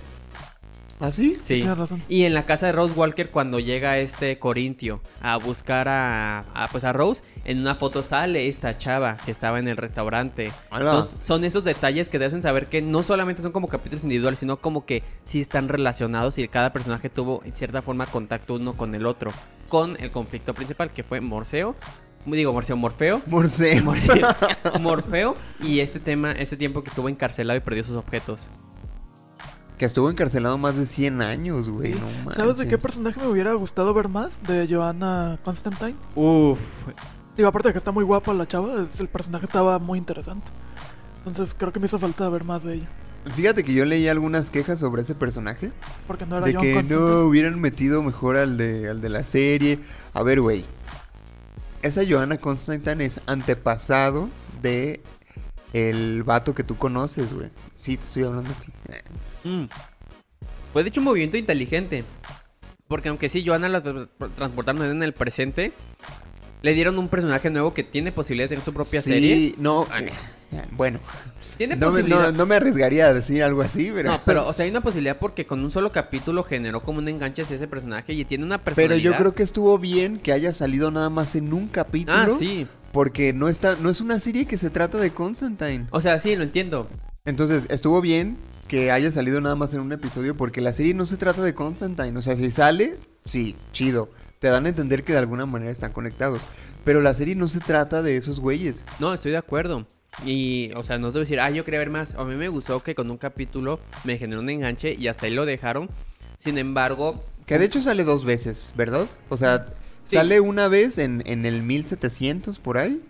[0.98, 1.34] ¿Ah, sí?
[1.42, 1.56] Sí.
[1.56, 2.02] Tienes razón.
[2.08, 6.68] Y en la casa de Rose Walker, cuando llega este Corintio a buscar a, a,
[6.68, 10.52] pues a Rose, en una foto sale esta chava que estaba en el restaurante.
[10.72, 14.38] Entonces, son esos detalles que te hacen saber que no solamente son como capítulos individuales,
[14.38, 18.72] sino como que sí están relacionados y cada personaje tuvo en cierta forma contacto uno
[18.72, 19.32] con el otro.
[19.68, 21.76] Con el conflicto principal que fue Morfeo.
[22.24, 23.22] Digo, Morfeo, Morfeo.
[23.26, 23.84] Morfeo,
[24.80, 28.48] Morfeo y este tema, este tiempo que estuvo encarcelado y perdió sus objetos.
[29.78, 31.94] Que estuvo encarcelado más de 100 años, güey.
[31.94, 34.42] No ¿Sabes de qué personaje me hubiera gustado ver más?
[34.44, 35.94] De Joanna Constantine.
[36.14, 36.58] Uf,
[37.36, 40.50] Digo, aparte de que está muy guapa la chava, es- el personaje estaba muy interesante.
[41.26, 42.88] Entonces creo que me hizo falta ver más de ella.
[43.34, 45.72] Fíjate que yo leí algunas quejas sobre ese personaje.
[46.06, 47.10] Porque no era De Joan que Constantine.
[47.10, 49.80] no hubieran metido mejor al de, al de la serie.
[50.14, 50.64] A ver, güey.
[51.82, 54.30] Esa Johanna Constantine es antepasado
[54.62, 55.02] de
[55.74, 57.50] el vato que tú conoces, güey.
[57.74, 58.72] Sí, te estoy hablando a ti.
[59.46, 59.68] Mm.
[60.72, 62.04] Fue de hecho un movimiento inteligente.
[62.88, 65.72] Porque aunque sí, Joana la tra- transportaron en el presente,
[66.62, 69.54] le dieron un personaje nuevo que tiene posibilidad de tener su propia sí, serie.
[69.58, 69.86] no.
[70.72, 71.00] Bueno,
[71.56, 72.30] Tiene no me, posibilidad.
[72.30, 74.10] no- no me arriesgaría a decir algo así, pero.
[74.12, 77.08] No, pero, o sea, hay una posibilidad porque con un solo capítulo generó como un
[77.08, 79.10] enganche hacia ese personaje y tiene una Pero personalidad.
[79.12, 82.16] yo creo que estuvo bien que haya salido nada más en un capítulo.
[82.16, 82.68] Ah, sí.
[82.92, 85.86] Porque no está, no es una serie que se trata de Constantine.
[85.90, 86.88] O sea, sí, lo entiendo.
[87.26, 88.36] Entonces, estuvo bien
[88.68, 91.54] que haya salido nada más en un episodio porque la serie no se trata de
[91.54, 92.16] Constantine.
[92.18, 94.10] O sea, si sale, sí, chido.
[94.38, 96.40] Te dan a entender que de alguna manera están conectados.
[96.84, 98.82] Pero la serie no se trata de esos güeyes.
[99.00, 99.86] No, estoy de acuerdo.
[100.24, 102.14] Y, o sea, no debo decir, ah, yo quería ver más.
[102.14, 105.34] A mí me gustó que con un capítulo me generó un enganche y hasta ahí
[105.34, 105.88] lo dejaron.
[106.38, 109.06] Sin embargo, Que de hecho sale dos veces, ¿verdad?
[109.28, 109.66] O sea,
[110.04, 110.16] Sí.
[110.16, 113.02] sale una vez en, en el 1700 por ahí.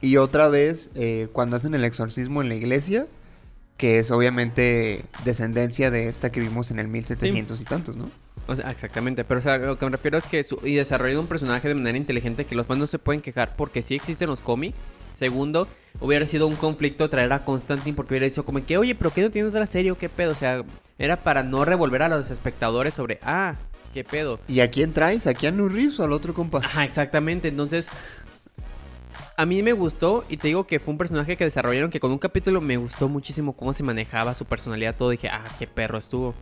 [0.00, 3.06] Y otra vez eh, cuando hacen el exorcismo en la iglesia.
[3.76, 8.08] Que es obviamente descendencia de esta que vimos en el 1700 y tantos, ¿no?
[8.46, 11.18] O sea, exactamente, pero o sea, lo que me refiero es que su- y desarrolló
[11.20, 14.28] un personaje de manera inteligente que los fans no se pueden quejar porque sí existen
[14.28, 14.76] los cómics.
[15.14, 15.66] Segundo,
[16.00, 19.22] hubiera sido un conflicto traer a Constantine porque hubiera dicho como que, oye, pero ¿qué
[19.22, 20.32] no tiene otra serie o qué pedo?
[20.32, 20.62] O sea,
[20.98, 23.54] era para no revolver a los espectadores sobre, ah,
[23.94, 24.38] qué pedo.
[24.48, 25.26] ¿Y a quién traes?
[25.26, 26.58] ¿A Keanu Reeves o al otro compa?
[26.58, 27.48] Ajá, exactamente.
[27.48, 27.88] Entonces,
[29.36, 32.12] a mí me gustó y te digo que fue un personaje que desarrollaron que con
[32.12, 35.10] un capítulo me gustó muchísimo cómo se manejaba su personalidad, todo.
[35.10, 36.34] Dije, ah, qué perro estuvo.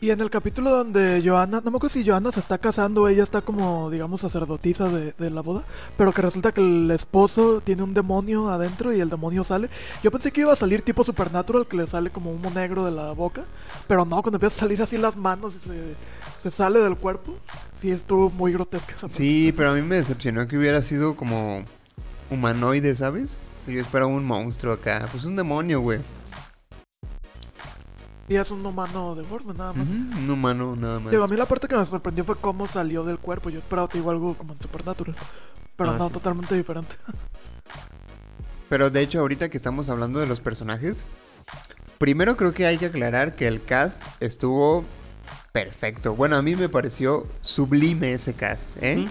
[0.00, 3.22] Y en el capítulo donde Joana, no me acuerdo si Joana se está casando, ella
[3.22, 5.64] está como, digamos, sacerdotisa de, de la boda,
[5.96, 9.68] pero que resulta que el esposo tiene un demonio adentro y el demonio sale.
[10.02, 12.92] Yo pensé que iba a salir tipo Supernatural, que le sale como humo negro de
[12.92, 13.44] la boca,
[13.88, 15.94] pero no, cuando empieza a salir así las manos y se,
[16.38, 17.34] se sale del cuerpo,
[17.76, 19.16] sí estuvo muy grotesca esa parte.
[19.16, 21.64] Sí, pero a mí me decepcionó que hubiera sido como
[22.32, 23.36] humanoide, ¿sabes?
[23.60, 25.08] O sea, yo esperaba un monstruo acá.
[25.10, 26.00] Pues un demonio, güey.
[28.28, 29.86] Y es un humano deforme nada más.
[29.88, 31.10] Un humano nada más.
[31.10, 33.50] Digo, a mí la parte que me sorprendió fue cómo salió del cuerpo.
[33.50, 35.14] Yo esperaba te digo algo como en Supernatural,
[35.76, 36.12] pero Ah, no, sí.
[36.14, 36.96] totalmente diferente.
[38.68, 41.04] Pero de hecho, ahorita que estamos hablando de los personajes,
[41.98, 44.86] primero creo que hay que aclarar que el cast estuvo
[45.52, 46.14] perfecto.
[46.14, 49.06] Bueno, a mí me pareció sublime ese cast, ¿eh?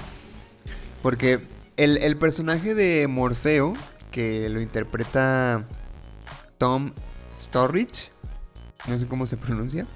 [1.04, 1.42] Porque
[1.84, 3.74] el, el personaje de Morfeo,
[4.12, 5.66] que lo interpreta
[6.58, 6.92] Tom
[7.38, 8.12] Storridge,
[8.88, 9.88] no sé cómo se pronuncia.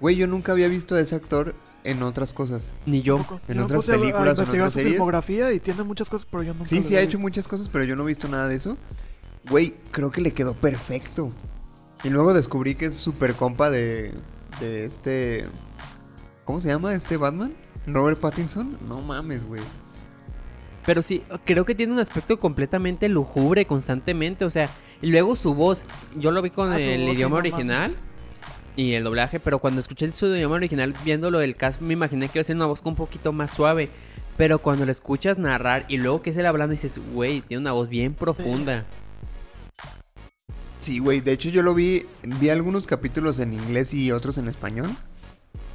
[0.00, 2.70] Güey, yo nunca había visto a ese actor en otras cosas.
[2.86, 3.24] Ni yo.
[3.46, 4.92] En Yo otras películas o en investigar otras su series.
[4.94, 7.84] filmografía y tiene muchas cosas, pero yo nunca Sí, sí, ha hecho muchas cosas, pero
[7.84, 8.78] yo no he visto nada de eso.
[9.50, 11.30] Güey, creo que le quedó perfecto.
[12.04, 14.14] Y luego descubrí que es súper compa de,
[14.60, 15.46] de este...
[16.44, 17.54] ¿Cómo se llama este Batman?
[17.86, 19.62] Robert Pattinson, no mames, güey.
[20.84, 24.44] Pero sí, creo que tiene un aspecto completamente lujubre constantemente.
[24.44, 24.68] O sea,
[25.00, 25.82] y luego su voz.
[26.16, 27.96] Yo lo vi con Ah, el voz, idioma original
[28.76, 29.38] y el doblaje.
[29.40, 32.56] Pero cuando escuché su idioma original, viéndolo del cast, me imaginé que iba a ser
[32.56, 33.88] una voz un poquito más suave.
[34.36, 37.72] Pero cuando lo escuchas narrar y luego que es él hablando, dices, güey, tiene una
[37.72, 38.84] voz bien profunda.
[40.80, 44.48] Sí, güey, de hecho yo lo vi, vi algunos capítulos en inglés y otros en
[44.48, 44.90] español,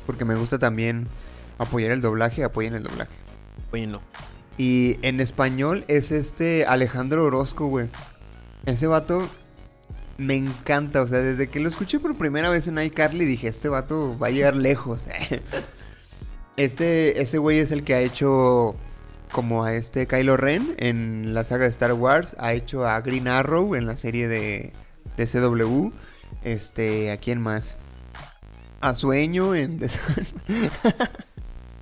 [0.05, 1.07] porque me gusta también
[1.59, 3.15] apoyar el doblaje, apoyen el doblaje.
[3.71, 4.01] Óyenlo.
[4.57, 7.87] Y en español es este Alejandro Orozco, güey.
[8.65, 9.29] Ese vato
[10.17, 13.69] me encanta, o sea, desde que lo escuché por primera vez en iCarly dije, este
[13.69, 15.07] vato va a llegar lejos.
[16.57, 18.73] Este, ese güey es el que ha hecho
[19.31, 23.27] como a este Kylo Ren en la saga de Star Wars, ha hecho a Green
[23.27, 24.73] Arrow en la serie de,
[25.17, 25.91] de CW.
[26.43, 27.75] Este, ¿a quién más?
[28.81, 29.79] A Sueño en...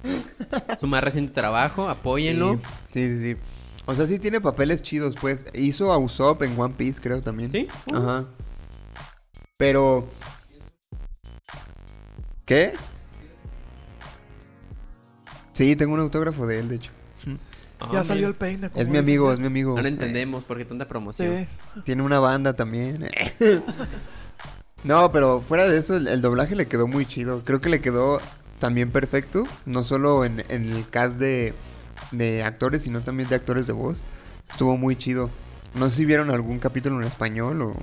[0.79, 2.59] Su más reciente trabajo, apóyenlo.
[2.93, 3.37] Sí, sí, sí.
[3.85, 5.45] O sea, sí tiene papeles chidos, pues.
[5.53, 7.51] Hizo a Usopp en One Piece, creo también.
[7.51, 7.67] ¿Sí?
[7.93, 8.25] Ajá.
[9.57, 10.07] Pero.
[12.45, 12.73] ¿Qué?
[15.53, 16.91] Sí, tengo un autógrafo de él, de hecho.
[17.91, 18.69] Ya Ah, salió el peine.
[18.75, 19.33] Es mi amigo, ya.
[19.33, 19.71] es mi amigo.
[19.75, 21.47] Ahora entendemos por qué tanta promoción.
[21.75, 21.81] Sí.
[21.83, 23.05] Tiene una banda también.
[24.83, 27.43] no, pero fuera de eso, el, el doblaje le quedó muy chido.
[27.43, 28.21] Creo que le quedó
[28.59, 29.45] también perfecto.
[29.65, 31.53] No solo en, en el cast de,
[32.11, 34.03] de actores, sino también de actores de voz.
[34.49, 35.29] Estuvo muy chido.
[35.73, 37.73] No sé si vieron algún capítulo en español o...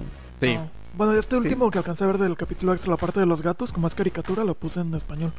[0.41, 0.55] Sí.
[0.55, 0.71] No.
[0.95, 3.73] Bueno, este último que alcancé a ver del capítulo extra, la parte de los gatos,
[3.73, 5.33] como es caricatura, lo puse en español.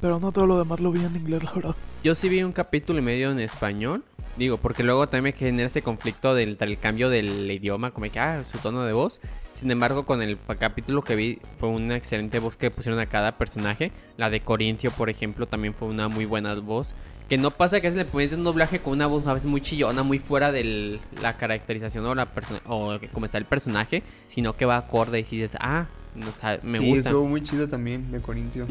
[0.00, 1.74] Pero no todo lo demás lo vi en inglés, la verdad.
[2.04, 4.04] Yo sí vi un capítulo y medio en español.
[4.36, 8.20] Digo, porque luego también me genera este conflicto del, del cambio del idioma, como que,
[8.20, 9.20] ah, su tono de voz.
[9.60, 13.32] Sin embargo, con el capítulo que vi, fue una excelente voz que pusieron a cada
[13.32, 13.92] personaje.
[14.16, 16.94] La de Corintio, por ejemplo, también fue una muy buena voz.
[17.28, 19.48] Que no pasa que a veces le ponen un doblaje con una voz a veces
[19.48, 22.26] muy chillona, muy fuera de la caracterización o, la
[22.66, 26.32] o como está el personaje, sino que va acorde y si dices, ah, no, o
[26.32, 27.10] sea, me Sí, gusta.
[27.10, 28.66] estuvo muy chido también de Corintio.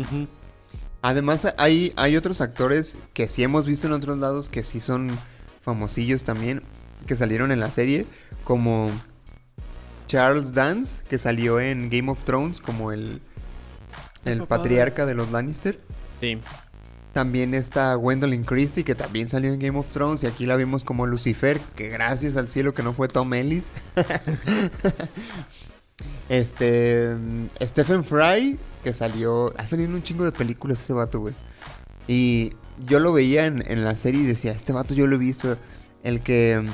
[1.02, 5.12] Además, hay, hay otros actores que sí hemos visto en otros lados que sí son
[5.62, 6.62] famosillos también,
[7.08, 8.06] que salieron en la serie,
[8.43, 8.91] como
[10.10, 13.22] Charles Dance, que salió en Game of Thrones como el,
[14.26, 15.80] el papá patriarca de los Lannister.
[16.19, 16.39] Sí.
[17.13, 20.84] También está Gwendolyn Christie, que también salió en Game of Thrones, y aquí la vimos
[20.84, 23.72] como Lucifer, que gracias al cielo que no fue Tom Ellis.
[26.30, 27.13] este.
[27.13, 29.54] mm, Stephen Fry, que salió.
[29.60, 31.36] Ha salido en un chingo de películas ese vato, güey.
[32.08, 32.50] Y
[32.88, 35.56] yo lo veía en, en la serie y decía, este vato yo lo he visto.
[36.02, 36.67] El que.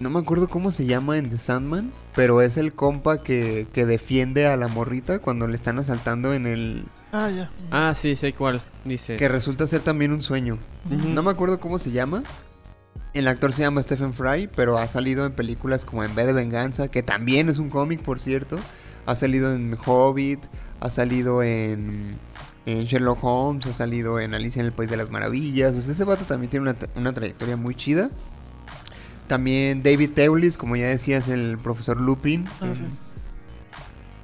[0.00, 3.84] No me acuerdo cómo se llama en The Sandman, pero es el compa que, que
[3.84, 6.84] defiende a la morrita cuando le están asaltando en el.
[7.12, 7.50] Ah, ya.
[7.72, 8.62] Ah, sí, sé cuál.
[8.84, 9.16] Dice.
[9.16, 10.58] Que resulta ser también un sueño.
[10.88, 12.22] No me acuerdo cómo se llama.
[13.12, 16.32] El actor se llama Stephen Fry, pero ha salido en películas como En B de
[16.32, 18.60] Venganza, que también es un cómic, por cierto.
[19.04, 20.40] Ha salido en Hobbit,
[20.78, 22.18] ha salido en,
[22.66, 25.74] en Sherlock Holmes, ha salido en Alicia en el País de las Maravillas.
[25.74, 28.10] O sea, ese vato también tiene una, una trayectoria muy chida.
[29.28, 32.46] También David Teulis, como ya decías, el profesor Lupin.
[32.60, 32.84] Ah, sí.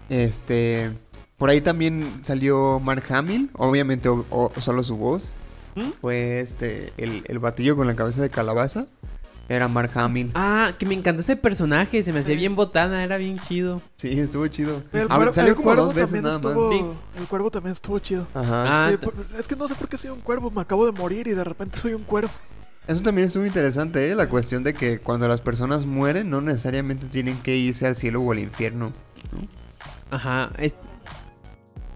[0.09, 0.91] Este.
[1.39, 5.37] Por ahí también salió Mark Hamill, obviamente o- o- solo su voz.
[5.75, 5.91] ¿Mm?
[6.01, 8.87] Fue este, el, el batillo con la cabeza de calabaza.
[9.49, 10.31] Era Mark Hamill.
[10.35, 12.39] Ah, que me encantó ese personaje, se me hacía Sí.
[12.39, 13.83] bien botana, era bien chido.
[13.97, 14.81] Sí, estuvo chido.
[14.93, 16.53] El, Ah, cuervo, salió el como cuervo dos veces también nada más.
[16.53, 16.73] estuvo.
[16.73, 16.85] Sí.
[17.19, 18.27] El cuervo también estuvo chido.
[18.33, 18.87] Ajá.
[18.87, 21.27] Ah, por- es que no sé por qué soy un cuervo, me acabo de morir
[21.27, 22.31] y de repente soy un cuervo.
[22.87, 24.15] Eso también estuvo interesante, ¿eh?
[24.15, 28.21] La cuestión de que cuando las personas mueren no necesariamente tienen que irse al cielo
[28.21, 28.93] o al infierno.
[30.11, 30.77] Ajá, es-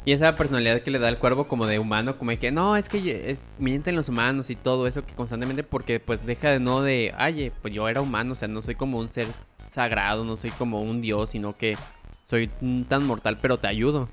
[0.07, 2.77] Y esa personalidad que le da el cuervo como de humano, como de que no,
[2.77, 6.61] es que es- mienten los humanos y todo eso que constantemente porque pues deja de
[6.61, 9.29] no de, ay, pues yo era humano, o sea, no soy como un ser
[9.69, 11.77] sagrado, no soy como un dios, sino que
[12.25, 12.49] soy
[12.89, 14.09] tan mortal, pero te ayudo.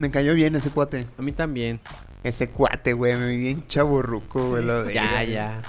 [0.00, 1.06] Me cayó bien ese cuate.
[1.16, 1.80] A mí también.
[2.22, 4.62] Ese cuate, güey, me vi bien chaburruco, güey.
[4.62, 4.66] Sí.
[4.66, 5.60] lo de- Ya, ya.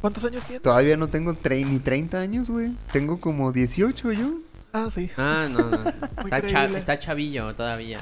[0.00, 0.62] ¿Cuántos años tienes?
[0.62, 2.72] Todavía no tengo tre- ni 30 años, güey.
[2.92, 4.34] Tengo como 18 yo.
[4.72, 5.10] Ah, sí.
[5.16, 5.76] Ah, no, no.
[6.24, 8.00] Está, cha- está chavillo todavía.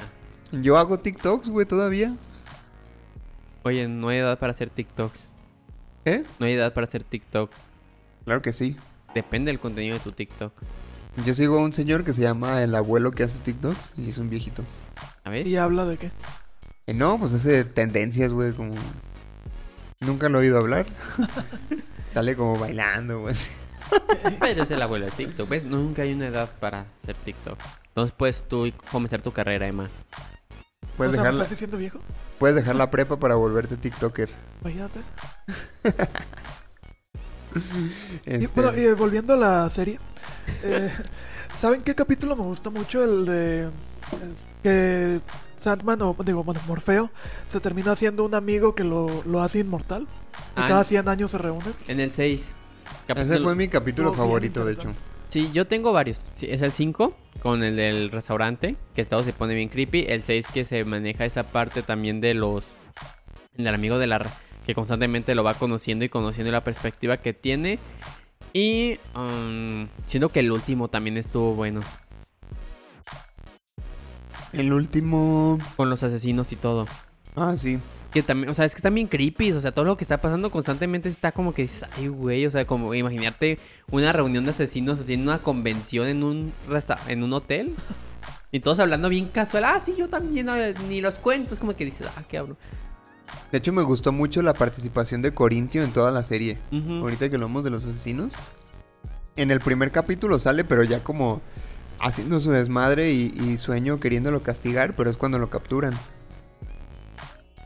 [0.51, 2.15] Yo hago TikToks, güey, todavía.
[3.63, 5.29] Oye, no hay edad para hacer TikToks.
[6.05, 6.23] ¿Eh?
[6.39, 7.55] No hay edad para hacer TikToks.
[8.25, 8.75] Claro que sí.
[9.15, 10.51] Depende del contenido de tu TikTok.
[11.25, 14.17] Yo sigo a un señor que se llama el abuelo que hace TikToks y es
[14.17, 14.63] un viejito.
[15.23, 15.47] A ver.
[15.47, 16.11] ¿Y habla de qué?
[16.87, 18.75] Eh, no, pues hace tendencias, güey, como...
[19.99, 20.85] Nunca lo he oído hablar.
[22.13, 23.35] Sale como bailando, güey.
[24.39, 25.63] Pero es el abuelo de TikTok, ¿ves?
[25.63, 27.57] Nunca hay una edad para hacer TikTok.
[27.87, 29.89] Entonces puedes tú comenzar tu carrera, Emma.
[30.97, 31.99] Puedes o sea, ¿me dejarla, estás diciendo viejo?
[32.37, 34.29] puedes dejar la prepa para volverte TikToker.
[34.61, 34.99] Imagínate.
[38.25, 39.99] Y, Este, bueno, y volviendo a la serie.
[40.63, 40.91] eh,
[41.55, 43.03] ¿Saben qué capítulo me gusta mucho?
[43.03, 43.61] El de.
[43.63, 43.71] el
[44.63, 45.21] que
[45.63, 47.09] Sandman, o digo, bueno, Morfeo,
[47.47, 50.03] se termina haciendo un amigo que lo, lo hace inmortal.
[50.03, 51.73] Y Ah, cada 100 años se reúnen.
[51.87, 52.53] En el 6.
[53.15, 54.93] ese fue mi capítulo Oh, favorito, de hecho.
[55.29, 56.27] Sí, yo tengo varios.
[56.33, 60.05] Sí, es el 5 con el del restaurante, que todo se pone bien creepy.
[60.07, 62.73] El 6 que se maneja esa parte también de los...
[63.55, 64.31] Del amigo de la...
[64.65, 67.79] Que constantemente lo va conociendo y conociendo la perspectiva que tiene.
[68.53, 68.99] Y...
[69.15, 71.81] um, siento que el último también estuvo bueno.
[74.53, 75.59] El último...
[75.75, 76.87] Con los asesinos y todo.
[77.35, 77.79] Ah, sí.
[78.11, 80.17] Que también, o sea, es que están bien creepy, o sea, todo lo que está
[80.21, 83.57] pasando constantemente está como que dices, ay, güey, o sea, como imaginarte
[83.89, 87.73] una reunión de asesinos así en una convención en un resta en un hotel
[88.51, 90.47] y todos hablando bien casual, ah, sí, yo también,
[90.87, 92.55] ni los cuentos, como que dices, ah, qué hablo.
[93.51, 96.59] De hecho, me gustó mucho la participación de Corintio en toda la serie.
[96.71, 98.33] Ahorita que hablamos de los asesinos.
[99.35, 101.41] En el primer capítulo sale, pero ya como
[102.03, 105.97] haciendo su desmadre y, sueño queriéndolo castigar, pero es cuando lo capturan.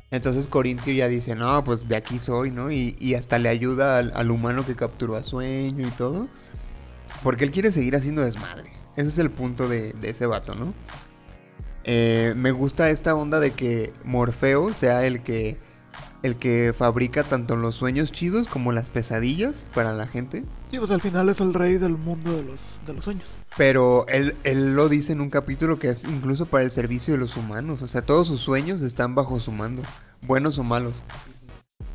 [0.09, 2.71] Entonces Corintio ya dice, no, pues de aquí soy, ¿no?
[2.71, 6.27] Y, hasta le ayuda al, humano que capturó a sueño y todo.
[7.23, 8.71] Porque él quiere seguir haciendo desmadre.
[8.95, 10.73] Ese es el punto de, de ese vato, ¿no?
[11.83, 15.57] Eh, me gusta esta onda de que Morfeo sea el que
[16.21, 20.43] el que fabrica tanto los sueños chidos como las pesadillas para la gente.
[20.69, 23.25] Sí, pues al final es el rey del mundo de los, de los sueños.
[23.55, 27.19] Pero él, él lo dice en un capítulo que es incluso para el servicio de
[27.19, 27.81] los humanos.
[27.81, 29.83] O sea, todos sus sueños están bajo su mando,
[30.21, 31.01] buenos o malos.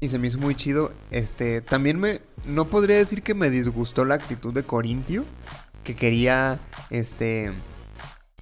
[0.00, 0.92] Y se me hizo muy chido.
[1.10, 5.24] Este, también me, no podría decir que me disgustó la actitud de Corintio,
[5.84, 6.58] que quería,
[6.90, 7.52] este,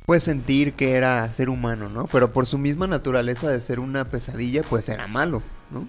[0.06, 2.06] pues sentir que era ser humano, ¿no?
[2.06, 5.86] Pero por su misma naturaleza de ser una pesadilla, pues era malo, ¿no?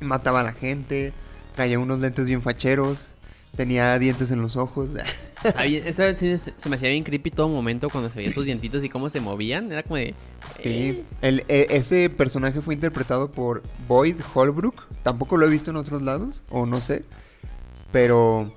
[0.00, 1.12] Mataba a la gente,
[1.54, 3.15] traía unos lentes bien facheros,
[3.56, 4.90] tenía dientes en los ojos.
[5.44, 8.88] Eso sí se me hacía bien creepy todo momento cuando se veía sus dientitos y
[8.88, 10.14] cómo se movían, era como de...
[10.62, 14.86] Sí, eh, el, e- ese personaje fue interpretado por Boyd Holbrook.
[15.02, 17.04] Tampoco lo he visto en otros lados, o no sé.
[17.92, 18.52] Pero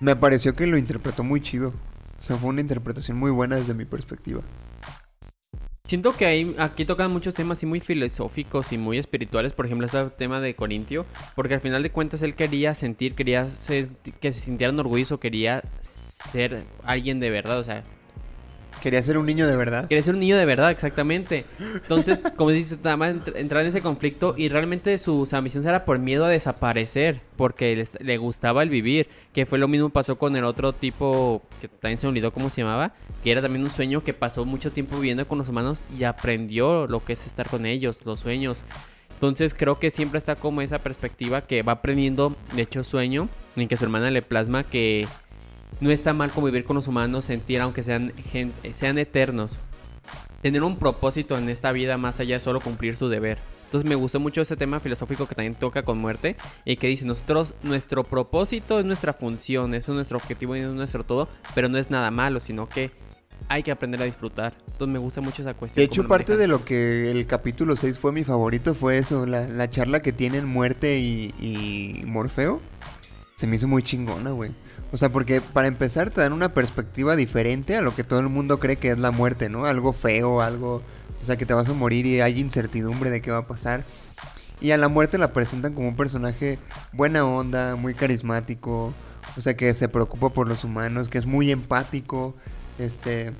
[0.00, 1.72] me pareció que lo interpretó muy chido.
[2.18, 4.42] O sea, fue una interpretación muy buena desde mi perspectiva.
[5.88, 9.86] Siento que ahí, aquí tocan muchos temas así muy filosóficos y muy espirituales, por ejemplo,
[9.86, 13.48] este tema de Corintio, porque al final de cuentas él quería sentir, quería
[14.20, 17.84] que se sintieran orgulloso, quería ser alguien de verdad, o sea,
[18.82, 19.88] Quería ser un niño de verdad.
[19.88, 21.44] quería ser un niño de verdad, exactamente.
[21.58, 25.84] Entonces, como dices, nada más entr- entrar en ese conflicto y realmente su ambición era
[25.84, 30.16] por miedo a desaparecer, porque les- le gustaba el vivir, que fue lo mismo pasó
[30.18, 32.92] con el otro tipo, que también se me olvidó cómo se llamaba,
[33.24, 36.86] que era también un sueño que pasó mucho tiempo viviendo con los humanos y aprendió
[36.86, 38.62] lo que es estar con ellos, los sueños.
[39.14, 43.66] Entonces creo que siempre está como esa perspectiva que va aprendiendo, de hecho sueño, en
[43.66, 45.08] que su hermana le plasma que
[45.80, 48.12] no está mal convivir con los humanos, sentir aunque sean,
[48.72, 49.58] sean eternos.
[50.42, 53.38] Tener un propósito en esta vida más allá de solo cumplir su deber.
[53.64, 57.04] Entonces me gustó mucho ese tema filosófico que también toca con muerte y que dice,
[57.04, 61.68] nosotros, nuestro propósito es nuestra función, eso es nuestro objetivo y es nuestro todo, pero
[61.68, 62.90] no es nada malo, sino que
[63.48, 64.54] hay que aprender a disfrutar.
[64.72, 65.82] Entonces me gusta mucho esa cuestión.
[65.82, 69.46] De hecho, parte de lo que el capítulo 6 fue mi favorito fue eso, la,
[69.46, 72.62] la charla que tienen Muerte y, y Morfeo.
[73.34, 74.50] Se me hizo muy chingona, güey.
[74.90, 78.28] O sea, porque para empezar te dan una perspectiva diferente a lo que todo el
[78.28, 79.66] mundo cree que es la muerte, ¿no?
[79.66, 80.82] Algo feo, algo...
[81.20, 83.84] O sea, que te vas a morir y hay incertidumbre de qué va a pasar.
[84.60, 86.58] Y a la muerte la presentan como un personaje
[86.92, 88.94] buena onda, muy carismático.
[89.36, 92.34] O sea, que se preocupa por los humanos, que es muy empático.
[92.78, 93.32] Este...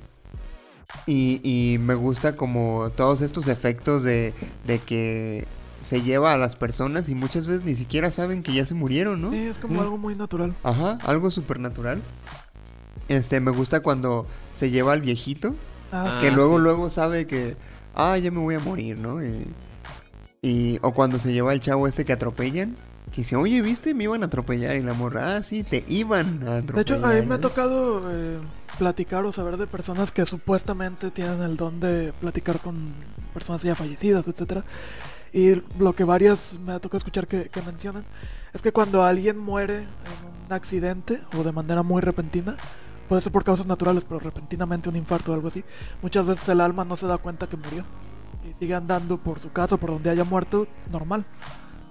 [1.05, 4.33] Y, me gusta como todos estos efectos de,
[4.65, 5.47] de que
[5.81, 9.21] se lleva a las personas y muchas veces ni siquiera saben que ya se murieron,
[9.21, 9.31] ¿no?
[9.31, 9.79] Sí, es como Mm.
[9.79, 10.55] algo muy natural.
[10.63, 12.01] Ajá, algo supernatural.
[13.07, 15.55] Este, me gusta cuando se lleva al viejito,
[15.91, 16.61] Ah, Ah, que luego, sí.
[16.61, 17.55] luego sabe que,
[17.95, 19.23] ah, ya me voy a morir, ¿no?
[19.23, 19.47] Y,
[20.43, 22.75] y- o cuando se lleva al chavo este que atropellan,
[23.11, 23.95] que dice, oye, ¿viste?
[23.95, 24.75] Me iban a atropellar.
[24.75, 26.75] Y la morra, ah, sí, te iban a atropellar.
[26.75, 28.37] De hecho, a mí me ha tocado eh,
[28.77, 32.93] platicar o saber de personas que supuestamente tienen el don de platicar con
[33.33, 34.63] personas ya fallecidas, etcétera.
[35.33, 38.03] Y lo que varias me ha tocado escuchar que, que mencionan
[38.53, 42.55] es que cuando alguien muere en un accidente o de manera muy repentina,
[43.07, 45.63] puede ser por causas naturales, pero repentinamente un infarto o algo así,
[46.01, 47.83] muchas veces el alma no se da cuenta que murió
[48.49, 51.25] y sigue andando por su casa, por donde haya muerto, normal.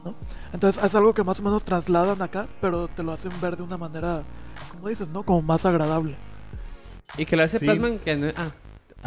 [0.05, 0.15] ¿no?
[0.53, 3.63] Entonces es algo que más o menos trasladan acá, pero te lo hacen ver de
[3.65, 4.23] una manera,
[4.73, 5.23] como dices, ¿no?
[5.25, 6.17] Como más agradable.
[7.17, 7.65] Y que lo hace Sí.
[7.67, 8.51] Plasman que no- ah,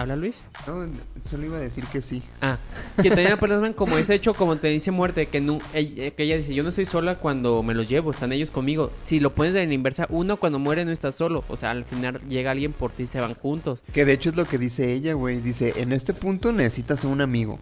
[0.02, 0.44] ¿Habla Luis?
[0.66, 0.88] No,
[1.30, 2.24] solo iba a decir que sí.
[2.42, 2.58] Ah,
[3.02, 6.38] que también plasman como ese hecho, como te dice muerte, que, no, ella, que ella
[6.38, 8.92] dice, yo no estoy sola cuando me los llevo, están ellos conmigo.
[9.02, 11.86] Si lo pones de la inversa, uno cuando muere no está solo, o sea, al
[11.86, 13.80] final llega alguien por ti y se van juntos.
[13.94, 15.40] Que de hecho es lo que dice ella, güey.
[15.40, 17.60] Dice, en este punto necesitas un amigo.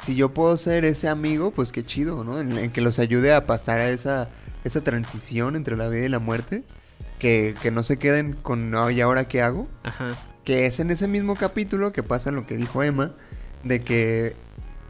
[0.00, 2.40] Si yo puedo ser ese amigo, pues qué chido, ¿no?
[2.40, 4.30] En, en que los ayude a pasar a esa,
[4.64, 6.64] esa transición entre la vida y la muerte.
[7.18, 9.66] Que, que no se queden con, "Ah, ¿y ahora qué hago?
[9.84, 10.16] Ajá.
[10.46, 13.10] Que es en ese mismo capítulo que pasa lo que dijo Emma,
[13.64, 14.34] de que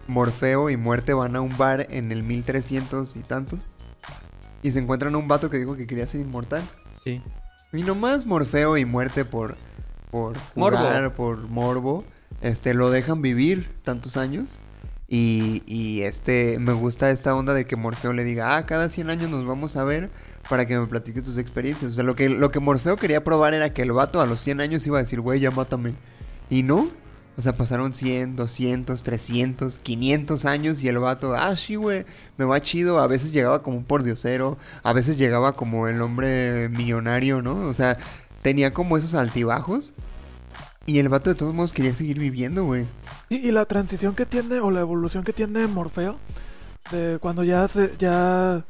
[0.07, 3.67] Morfeo y Muerte van a un bar en el 1300 y tantos.
[4.63, 6.63] Y se encuentran a un vato que dijo que quería ser inmortal.
[7.03, 7.23] Sí.
[7.73, 9.57] Y nomás Morfeo y Muerte por,
[10.11, 12.05] por jugar, por morbo,
[12.43, 14.57] este, lo dejan vivir tantos años.
[15.09, 19.11] Y, y este, me gusta esta onda de que Morfeo le diga, ah, cada 100
[19.11, 20.11] años nos vamos a ver
[20.49, 21.93] para que me platiques tus experiencias.
[21.93, 24.41] O sea, lo que, lo que Morfeo quería probar era que el vato a los
[24.41, 25.95] 100 años iba a decir, güey, ya mátame.
[26.51, 26.89] Y no.
[27.39, 32.07] O sea, pasaron 100, 200, 300, 500 años y el vato, ah, sí, güey,
[32.39, 32.99] me va chido.
[32.99, 37.69] A veces llegaba como un pordiosero, a veces llegaba como el hombre millonario, ¿no?
[37.69, 37.99] O sea,
[38.41, 39.93] tenía como esos altibajos.
[40.87, 42.87] Y el vato de todos modos quería seguir viviendo, güey.
[43.29, 46.17] Y, y la transición que tiene, o la evolución que tiene Morfeo,
[46.91, 48.65] de cuando ya se, ya,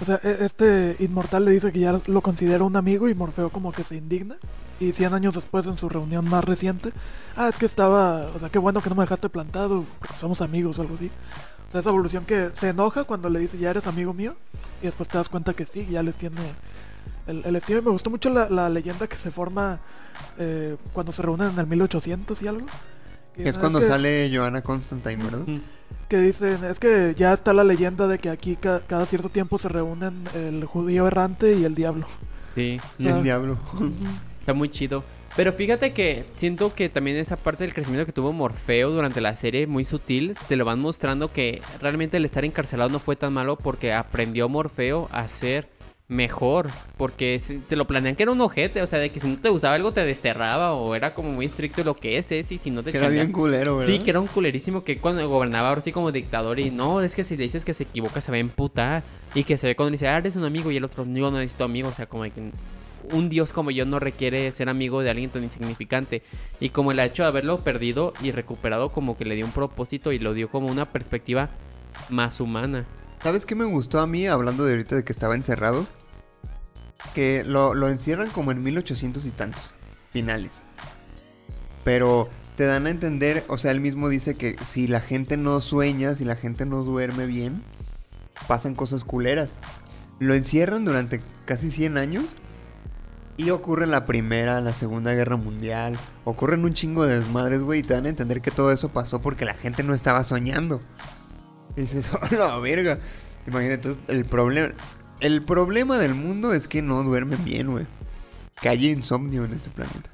[0.00, 3.50] o sea, e- este inmortal le dice que ya lo considera un amigo y Morfeo
[3.50, 4.36] como que se indigna.
[4.80, 6.92] Y 100 años después en su reunión más reciente,
[7.36, 9.84] ah, es que estaba, o sea, qué bueno que no me dejaste plantado,
[10.18, 11.08] somos amigos o algo así.
[11.68, 14.34] O sea, esa evolución que se enoja cuando le dice, ya eres amigo mío,
[14.82, 16.40] y después te das cuenta que sí, ya le tiene
[17.28, 17.78] el, el estilo.
[17.78, 19.78] Y me gustó mucho la, la leyenda que se forma
[20.38, 22.66] eh, cuando se reúnen en el 1800 y algo.
[23.36, 25.46] Que Es "Ah, cuando que- sale Joanna Constantine, ¿verdad?
[26.08, 29.58] Que dicen, es que ya está la leyenda de que aquí ca- cada cierto tiempo
[29.58, 32.06] se reúnen el judío errante y el diablo.
[32.54, 33.22] Sí, Y el Ah.
[33.22, 33.58] diablo.
[34.40, 35.02] está muy chido.
[35.34, 39.34] Pero fíjate que siento que también esa parte del crecimiento que tuvo Morfeo durante la
[39.34, 43.32] serie, muy sutil, te lo van mostrando que realmente el estar encarcelado no fue tan
[43.32, 45.70] malo porque aprendió Morfeo a ser
[46.12, 46.70] mejor.
[46.96, 49.48] Porque te lo planean que era un ojete, o sea, de que si no te
[49.48, 52.70] gustaba algo te desterraba o era como muy estricto lo que es, es y si
[52.70, 53.92] no te Que era bien culero, ¿verdad?
[53.92, 57.14] Sí, que era un culerísimo que cuando gobernaba ahora sí como dictador y no, es
[57.14, 59.02] que si le dices que se equivoca se va a emputar
[59.34, 61.30] y que se ve cuando le dice, ah, eres un amigo y el otro, yo
[61.30, 62.52] no necesito amigo, o sea, como que
[63.10, 66.22] un dios como yo no requiere ser amigo de alguien tan insignificante
[66.60, 70.12] y como el hecho de haberlo perdido y recuperado como que le dio un propósito
[70.12, 71.50] y lo dio como una perspectiva
[72.08, 72.86] más humana.
[73.22, 75.86] ¿Sabes qué me gustó a mí, hablando de ahorita de que estaba encerrado?
[77.14, 79.74] Que lo, encierran como en 1800 y tantos,
[80.12, 80.62] finales.
[81.84, 85.60] Pero te dan a entender, o sea, él mismo dice que si la gente no
[85.60, 87.62] sueña, si la gente no duerme bien,
[88.46, 89.58] pasan cosas culeras.
[90.18, 92.36] Lo encierran durante casi 100 años
[93.36, 95.98] y ocurre la primera, la segunda guerra mundial.
[96.24, 99.20] Ocurren un chingo de desmadres, güey, y te dan a entender que todo eso pasó
[99.20, 100.80] porque la gente no estaba soñando.
[101.76, 102.98] Dices, ¡oh, la verga!
[103.46, 104.72] Imagínate, entonces, el problema...
[105.22, 107.86] El problema del mundo es que no duermen bien, güey.
[108.60, 110.10] Que haya insomnio en este planeta.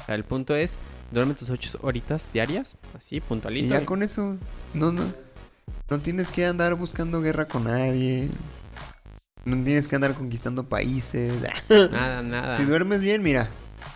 [0.00, 0.74] O sea, el punto es,
[1.10, 3.74] duerme tus ocho horitas diarias, así, Y puntualito.
[3.74, 4.36] ya con eso,
[4.74, 5.04] no, no.
[5.88, 8.30] No tienes que andar buscando guerra con nadie.
[9.46, 11.32] No tienes que andar conquistando países.
[11.70, 12.56] Nada, nada.
[12.58, 13.48] si duermes bien, mira,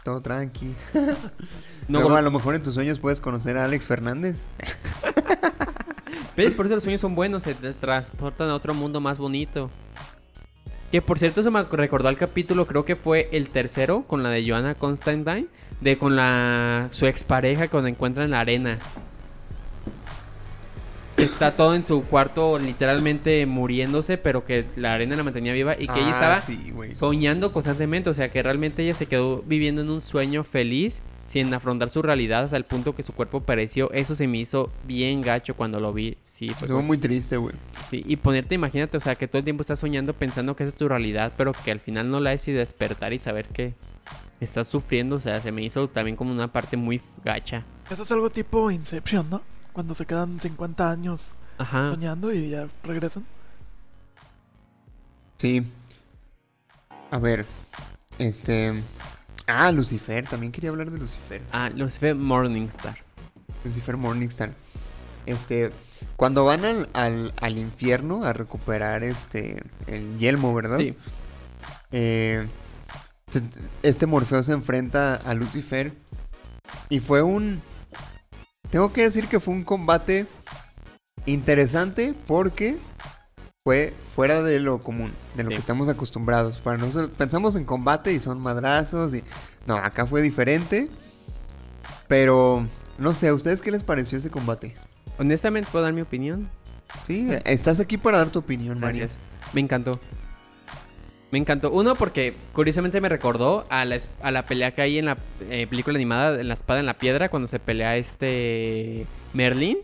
[0.04, 0.74] todo tranqui.
[1.88, 4.44] No, Luego, a lo mejor en tus sueños puedes conocer a Alex Fernández.
[6.38, 6.52] ¿Ves?
[6.52, 9.70] Por eso los sueños son buenos, se te transportan a otro mundo más bonito.
[10.92, 14.30] Que por cierto se me recordó al capítulo, creo que fue el tercero, con la
[14.30, 15.46] de Joanna Constantine,
[15.80, 18.78] de con la su expareja cuando encuentra en la arena.
[21.16, 25.88] Está todo en su cuarto literalmente muriéndose, pero que la arena la mantenía viva y
[25.88, 29.82] que ella Ah, estaba sí, soñando constantemente, o sea que realmente ella se quedó viviendo
[29.82, 33.92] en un sueño feliz sin afrontar su realidad hasta el punto que su cuerpo pereció.
[33.92, 36.16] Eso se me hizo bien gacho cuando lo vi.
[36.26, 37.54] Sí, fue Estuvo muy triste, güey.
[37.90, 40.68] sí, y ponerte, imagínate, o sea, que todo el tiempo estás soñando pensando que esa
[40.70, 43.74] es tu realidad, pero que al final no la es y despertar y saber que
[44.40, 47.62] estás sufriendo, o sea, se me hizo también como una parte muy gacha.
[47.90, 49.42] Eso es algo tipo Inception, ¿no?
[49.74, 51.90] Cuando se quedan 50 años Ajá.
[51.90, 53.26] soñando y ya regresan.
[55.36, 55.62] Sí.
[57.10, 57.44] A ver.
[58.18, 58.82] Este.
[59.48, 60.28] Ah, Lucifer.
[60.28, 61.42] También quería hablar de Lucifer.
[61.52, 62.98] Ah, Lucifer Morningstar.
[63.64, 64.52] Lucifer Morningstar.
[65.26, 65.72] Este.
[66.16, 69.62] Cuando van al, al, al infierno a recuperar este.
[69.86, 70.78] El yelmo, ¿verdad?
[70.78, 70.94] Sí.
[71.90, 72.46] Eh,
[73.82, 75.92] este Morfeo se enfrenta a Lucifer.
[76.90, 77.62] Y fue un.
[78.70, 80.26] Tengo que decir que fue un combate
[81.24, 82.76] interesante porque
[83.68, 85.56] fue fuera de lo común, de lo Sí.
[85.56, 86.58] que estamos acostumbrados.
[86.58, 89.22] Para nosotros pensamos en combate y son madrazos y
[89.66, 90.88] no, acá fue diferente.
[92.06, 92.66] Pero,
[92.96, 94.74] no sé, ¿a ustedes qué les pareció ese combate?
[95.18, 96.48] Honestamente, ¿puedo dar mi opinión?
[97.02, 99.00] Sí, estás aquí para dar tu opinión, Mario.
[99.00, 99.20] Gracias.
[99.52, 99.90] Me encantó.
[101.30, 101.70] Me encantó.
[101.70, 105.18] Uno, porque curiosamente me recordó a la, a la pelea que hay en la
[105.50, 109.04] eh, película animada, en la espada en la piedra, cuando se pelea este
[109.34, 109.76] Merlin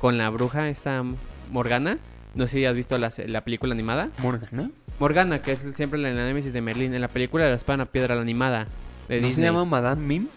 [0.00, 1.04] con la bruja, esta
[1.50, 1.98] Morgana.
[2.38, 4.10] No sé si has visto la, se- la película animada.
[4.18, 4.70] Morgana.
[5.00, 6.94] Morgana, que es siempre la némesis de Merlin.
[6.94, 8.68] En la película de la espada piedra, la animada.
[9.08, 9.46] De ¿No se Disney.
[9.46, 10.28] llama Madame Mim?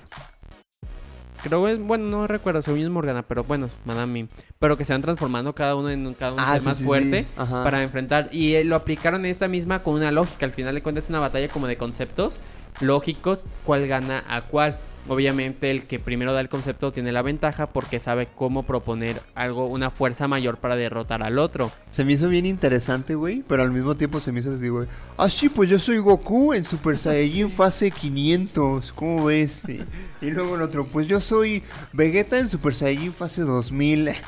[1.44, 4.28] Creo que, bueno, no recuerdo, según es Morgana, pero bueno, Madame Mim.
[4.60, 6.84] Pero que se van transformando cada uno en un- cada uno Ah, sí, más sí,
[6.84, 7.44] fuerte sí.
[7.48, 8.30] Para enfrentar.
[8.32, 10.46] Y eh, lo aplicaron en esta misma con una lógica.
[10.48, 12.40] Al final de cuentas es una batalla como de conceptos
[12.80, 14.78] lógicos, cuál gana a cuál.
[15.08, 19.66] Obviamente el que primero da el concepto tiene la ventaja porque sabe cómo proponer algo,
[19.68, 21.72] una fuerza mayor para derrotar al otro.
[21.90, 24.88] Se me hizo bien interesante, güey, pero al mismo tiempo se me hizo así, güey.
[25.18, 29.64] Ah, sí, pues yo soy Goku en Super Saiyajin fase 500, ¿cómo ves?
[29.68, 29.82] Y,
[30.26, 34.10] y luego el otro, pues yo soy Vegeta en Super Saiyajin fase 2000.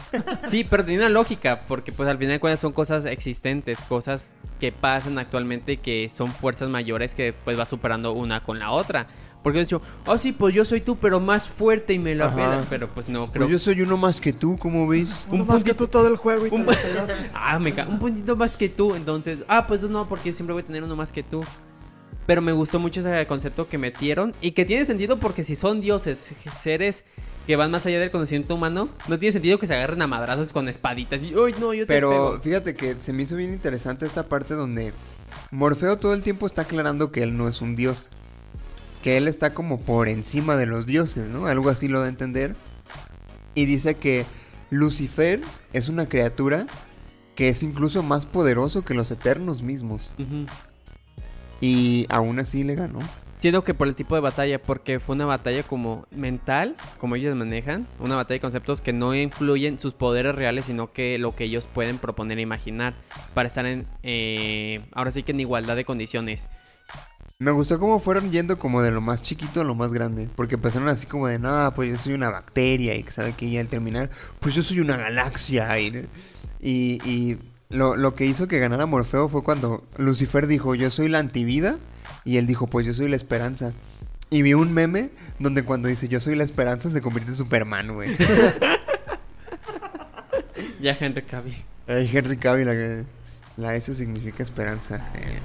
[0.48, 4.32] Sí, pero tiene una lógica, porque pues al final de cuentas son cosas existentes, cosas
[4.60, 8.72] que pasan actualmente y que son fuerzas mayores que pues va superando una con la
[8.72, 9.08] otra.
[9.44, 12.28] Porque he dicho, oh sí, pues yo soy tú, pero más fuerte y me la
[12.28, 12.36] Ajá.
[12.36, 12.66] pela.
[12.70, 15.26] Pero pues no, creo Pues yo soy uno más que tú, ¿cómo ves?
[15.30, 17.14] Uno Un más que tú todo el juego y te un- pelaste.
[17.34, 18.96] Ah, me un puntito más que tú.
[18.96, 21.44] Entonces, ah, pues no, porque yo siempre voy a tener uno más que tú.
[22.26, 25.82] Pero me gustó mucho ese concepto que metieron y que tiene sentido porque si son
[25.82, 27.04] dioses, seres
[27.46, 30.54] que van más allá del conocimiento humano, no tiene sentido que se agarren a madrazos
[30.54, 32.40] con espaditas y, uy, no, yo te Pero pego".
[32.40, 34.94] fíjate que se me hizo bien interesante esta parte donde
[35.52, 38.10] Morfeo todo el tiempo está aclarando que él no es un dios.
[39.04, 41.46] Que él está como por encima de los dioses, ¿no?
[41.46, 42.56] Algo así lo da a entender.
[43.54, 44.26] Y dice que
[44.72, 45.42] Lucifer
[45.74, 46.66] es una criatura
[47.36, 50.16] que es incluso más poderoso que los eternos mismos.
[51.62, 53.00] Y aún así le ganó.
[53.44, 57.36] Siento que por el tipo de batalla, porque fue una batalla como mental, como ellos
[57.36, 61.44] manejan, una batalla de conceptos que no influyen sus poderes reales, sino que lo que
[61.44, 62.94] ellos pueden proponer e imaginar
[63.34, 66.48] para estar en, eh, ahora sí que en igualdad de condiciones.
[67.44, 70.30] Me gustó cómo fueron yendo como de lo más chiquito a lo más grande.
[70.34, 72.96] Porque empezaron así como de, no, pues yo soy una bacteria.
[72.96, 75.78] Y que sabe que ya al terminar, pues yo soy una galaxia.
[75.78, 76.08] Y,
[76.62, 77.38] y, y
[77.70, 81.80] lo, lo que hizo que ganara Morfeo fue cuando Lucifer dijo, yo soy la antivida.
[82.24, 83.74] Y él dijo, pues yo soy la esperanza.
[84.30, 87.94] Y vi un meme donde cuando dice yo soy la esperanza se convierte en Superman,
[87.94, 88.16] güey.
[90.80, 91.56] Ya Henry Cavill.
[91.88, 93.06] Ay, Henry Cavill, la,
[93.58, 95.12] la S significa esperanza.
[95.16, 95.40] Eh.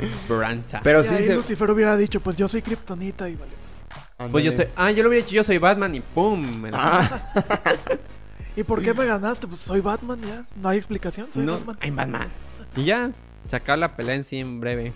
[0.00, 0.80] Esperanza.
[0.82, 4.30] Pero sí, se- Lucifer hubiera dicho, pues yo soy Kryptonita y vale.
[4.30, 4.66] Pues yo soy.
[4.76, 6.60] Ah, yo lo hubiera dicho, yo soy Batman y ¡pum!
[6.62, 7.20] Me la- Ah,
[8.56, 9.46] ¿Y por qué me ganaste?
[9.46, 10.44] Pues soy Batman ya.
[10.60, 11.76] No hay explicación, soy no, Batman.
[11.82, 12.28] I'm Batman.
[12.76, 13.10] Y ya,
[13.50, 14.92] sacar la pelea en sí en breve.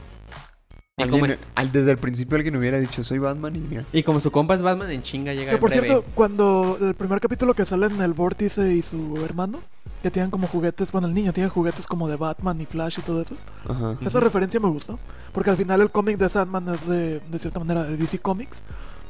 [0.96, 3.84] Y como, alguien- al- desde el principio alguien hubiera dicho soy Batman y mira.
[3.92, 5.86] y como su compa es Batman, en chinga llega Que por breve.
[5.88, 9.61] cierto, cuando el primer capítulo que sale en el Vórtice y su hermano,
[10.03, 13.03] que tienen como juguetes, bueno, el niño tiene juguetes como de Batman y Flash y
[13.03, 13.36] todo eso.
[13.68, 13.96] Ajá.
[14.01, 14.98] Esa referencia me gustó,
[15.32, 18.62] porque al final el cómic de Sandman es de, de cierta manera de DC Comics.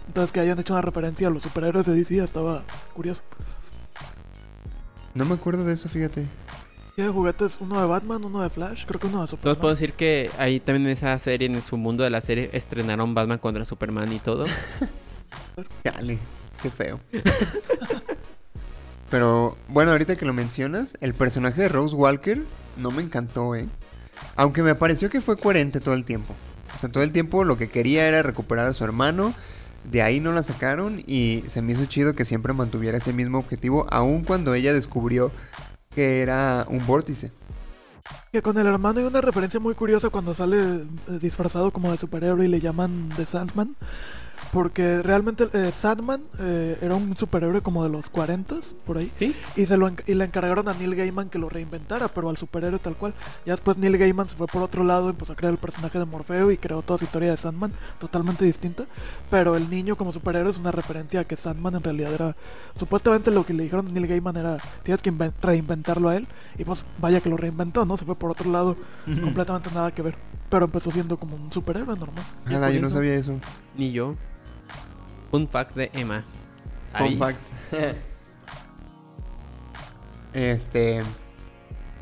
[0.08, 2.64] Entonces que hayan hecho una referencia a los superhéroes de DC estaba
[2.94, 3.22] curioso.
[5.14, 6.26] No me acuerdo de eso, fíjate.
[6.96, 9.60] Tiene juguetes, uno de Batman, uno de Flash, creo que uno de Entonces Superman.
[9.60, 13.14] puedo decir que ahí también en esa serie, en su mundo de la serie, estrenaron
[13.14, 14.44] Batman contra Superman y todo.
[15.84, 16.18] Dale,
[16.60, 17.00] qué feo.
[19.10, 22.44] Pero bueno, ahorita que lo mencionas, el personaje de Rose Walker
[22.76, 23.68] no me encantó, ¿eh?
[24.36, 26.34] Aunque me pareció que fue coherente todo el tiempo.
[26.74, 29.34] O sea, todo el tiempo lo que quería era recuperar a su hermano.
[29.90, 33.38] De ahí no la sacaron y se me hizo chido que siempre mantuviera ese mismo
[33.38, 35.32] objetivo, aun cuando ella descubrió
[35.94, 37.32] que era un vórtice.
[38.30, 40.86] Que con el hermano hay una referencia muy curiosa cuando sale eh,
[41.20, 43.74] disfrazado como de superhéroe y le llaman The Sandman.
[44.52, 49.12] Porque realmente eh, Sandman eh, era un superhéroe como de los 40 por ahí.
[49.16, 49.34] ¿Sí?
[49.54, 52.80] Y, se lo y le encargaron a Neil Gaiman que lo reinventara, pero al superhéroe
[52.80, 53.14] tal cual.
[53.46, 56.04] Ya después Neil Gaiman se fue por otro lado, empezó a crear el personaje de
[56.04, 58.86] Morfeo y creó toda su historia de Sandman, totalmente distinta.
[59.30, 62.36] Pero el niño como superhéroe es una referencia a que Sandman en realidad era...
[62.74, 66.26] Supuestamente lo que le dijeron a Neil Gaiman era, tienes que inven- reinventarlo a él.
[66.58, 67.96] Y pues vaya que lo reinventó, ¿no?
[67.96, 68.76] Se fue por otro lado,
[69.22, 70.16] completamente nada que ver.
[70.50, 72.24] Pero empezó siendo como un superhéroe normal.
[72.46, 73.38] Ojalá, yo no sabía eso.
[73.76, 74.16] Ni yo.
[75.32, 76.24] Un fact de Emma.
[76.96, 77.46] Fun fact.
[80.32, 81.02] este.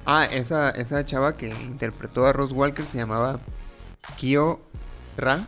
[0.07, 3.41] Ah, esa, esa chava que interpretó a Rose Walker se llamaba
[4.16, 4.61] Kyo
[5.18, 5.47] Ra.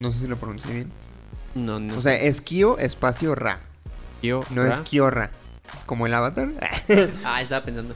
[0.00, 0.92] No sé si lo pronuncié bien.
[1.54, 1.96] No, no.
[1.98, 3.58] O sea, es Kyo espacio Ra.
[4.22, 4.74] yo, No Ra.
[4.74, 5.30] es Kiora.
[5.84, 6.48] Como el avatar.
[7.24, 7.94] Ah, estaba pensando.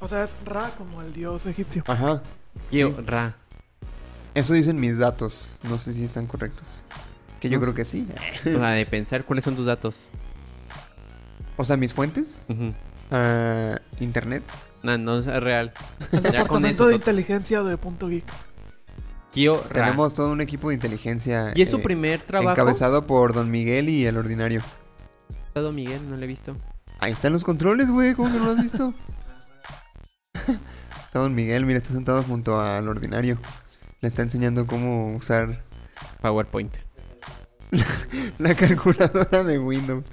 [0.00, 1.84] O sea, es Ra como el dios egipcio.
[1.86, 2.22] Ajá.
[2.72, 2.94] Yo, Sí.
[3.06, 3.36] Ra.
[4.34, 5.52] Eso dicen mis datos.
[5.62, 6.82] No sé si están correctos.
[7.40, 8.06] Que yo No creo que sí.
[8.40, 10.08] O sea, de pensar cuáles son tus datos.
[11.56, 12.38] O sea, mis fuentes.
[13.10, 14.42] Ah, internet.
[14.82, 15.72] No, no es real.
[16.12, 16.86] El Ya con departamento eso.
[16.88, 18.24] de inteligencia de Punto Geek.
[19.32, 19.60] Kio.
[19.72, 21.52] Tenemos todo un equipo de inteligencia.
[21.54, 22.50] ¿Y es su eh, primer trabajo?
[22.50, 24.62] Encabezado por Don Miguel y el ordinario.
[25.52, 26.56] Todo Miguel, no lo he visto.
[26.98, 28.14] Ahí están los controles, güey.
[28.14, 28.92] ¿Cómo que no lo has visto?
[31.06, 33.38] está Don Miguel, mira, está sentado junto al ordinario.
[34.04, 35.62] Le está enseñando cómo usar
[36.20, 36.76] PowerPoint.
[38.38, 40.10] la calculadora de Windows.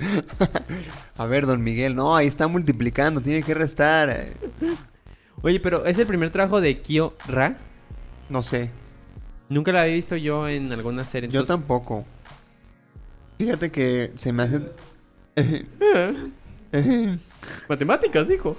[1.17, 4.29] A ver, Don Miguel, no, ahí está multiplicando, tiene que restar.
[5.41, 7.57] Oye, pero ¿es el primer trabajo de Kyo Ra?
[8.29, 8.71] No sé,
[9.49, 11.29] Nunca la había visto yo en alguna serie.
[11.29, 12.05] yo entonces- tampoco.
[13.39, 14.71] Fíjate que se me hace...
[17.67, 18.55] Matemáticas, hijo.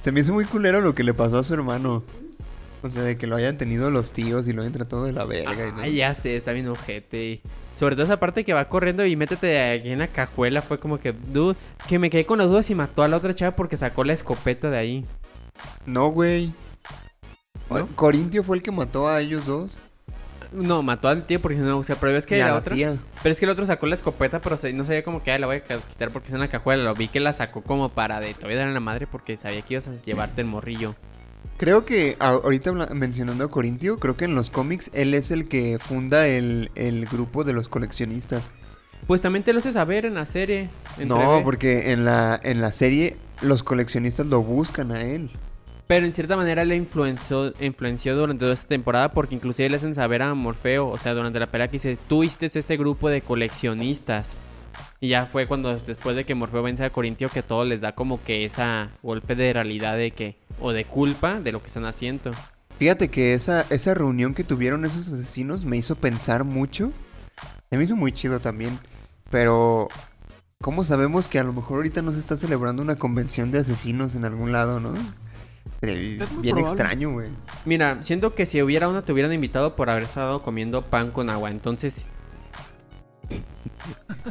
[0.00, 2.02] Se me hizo muy culero lo que le pasó a su hermano.
[2.82, 5.26] O sea, de que lo hayan tenido los tíos y lo hayan tratado de la
[5.26, 5.68] verga.
[5.68, 5.82] y todo.
[5.82, 7.42] Ay, ya sé, está bien ojete.
[7.78, 10.62] Sobre todo esa parte que va corriendo y métete aquí en la cajuela.
[10.62, 11.56] Fue como que, dude,
[11.88, 14.14] que me quedé con las dudas y mató a la otra chava porque sacó la
[14.14, 15.04] escopeta de ahí.
[15.84, 16.52] No, güey.
[17.68, 17.86] ¿No?
[17.88, 19.80] Corintio fue el que mató a ellos dos.
[20.52, 22.74] No, mató al tío porque no, o sea, pero es que y la otra.
[22.74, 22.96] tía.
[23.22, 25.38] Pero es que el otro sacó la escopeta, pero se- no sabía como que "Ay,
[25.40, 26.82] la voy a quitar porque está en la cajuela.
[26.82, 29.06] Lo vi que la sacó como para de te voy a dar en la madre
[29.06, 30.94] porque sabía que ibas a llevarte el morrillo.
[31.56, 35.78] Creo que ahorita mencionando a Corintio, creo que en los cómics él es el que
[35.78, 38.42] funda el, el grupo de los coleccionistas.
[39.06, 40.68] Pues también te lo haces saber en la serie.
[40.98, 41.44] en No, 3B.
[41.44, 45.30] porque en la, en la serie los coleccionistas lo buscan a él.
[45.90, 49.96] Pero en cierta manera le influenció, influenció durante toda esta temporada porque inclusive le hacen
[49.96, 53.22] saber a Morfeo, o sea, durante la pelea que dice, tú hiciste este grupo de
[53.22, 54.36] coleccionistas.
[55.00, 57.96] Y ya fue cuando después de que Morfeo vence a Corintio que todo les da
[57.96, 61.86] como que esa golpe de realidad de que, o de culpa de lo que están
[61.86, 62.30] haciendo.
[62.78, 66.92] Fíjate que esa, esa reunión que tuvieron esos asesinos me hizo pensar mucho.
[67.68, 68.78] Se me hizo muy chido también.
[69.28, 69.88] Pero,
[70.62, 74.14] ¿cómo sabemos que a lo mejor ahorita no se está celebrando una convención de asesinos
[74.14, 74.94] en algún lado, no?
[75.80, 76.82] Sería Es muy bien probable.
[76.82, 77.28] extraño, güey.
[77.64, 81.30] Mira, siento que si hubiera una te hubieran invitado por haber estado comiendo pan con
[81.30, 82.08] agua, entonces...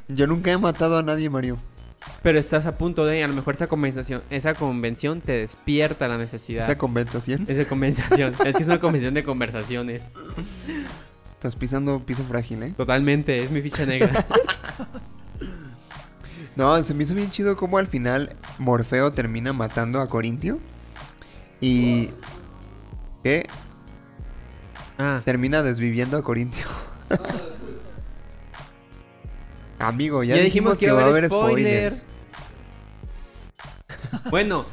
[0.08, 1.58] Yo nunca he matado a nadie, Mario.
[2.22, 6.18] Pero estás a punto de, a lo mejor esa convención, esa convención te despierta la
[6.18, 6.64] necesidad.
[6.64, 7.46] Esa compensación.
[7.48, 8.36] Esa conversación.
[8.46, 10.04] es que es una convención de conversaciones.
[11.34, 12.74] Estás pisando piso frágil, ¿eh?
[12.78, 14.26] Totalmente, es mi ficha negra.
[16.56, 20.60] No, se me hizo bien chido cómo al final Morfeo termina matando a Corintio.
[21.62, 22.10] Y...
[23.24, 23.48] ¿Qué?
[24.98, 26.66] Ah, Termina desviviendo a Corintio.
[29.80, 31.94] Amigo, ya, Ya dijimos, que, va a haber spoiler.
[31.94, 32.04] spoilers.
[34.30, 34.66] bueno,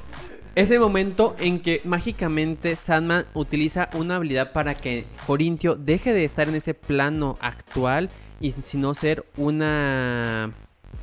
[0.56, 6.48] ese momento en que mágicamente Sandman utiliza una habilidad para que Corintio deje de estar
[6.48, 8.10] en ese plano actual
[8.40, 10.50] y sino ser una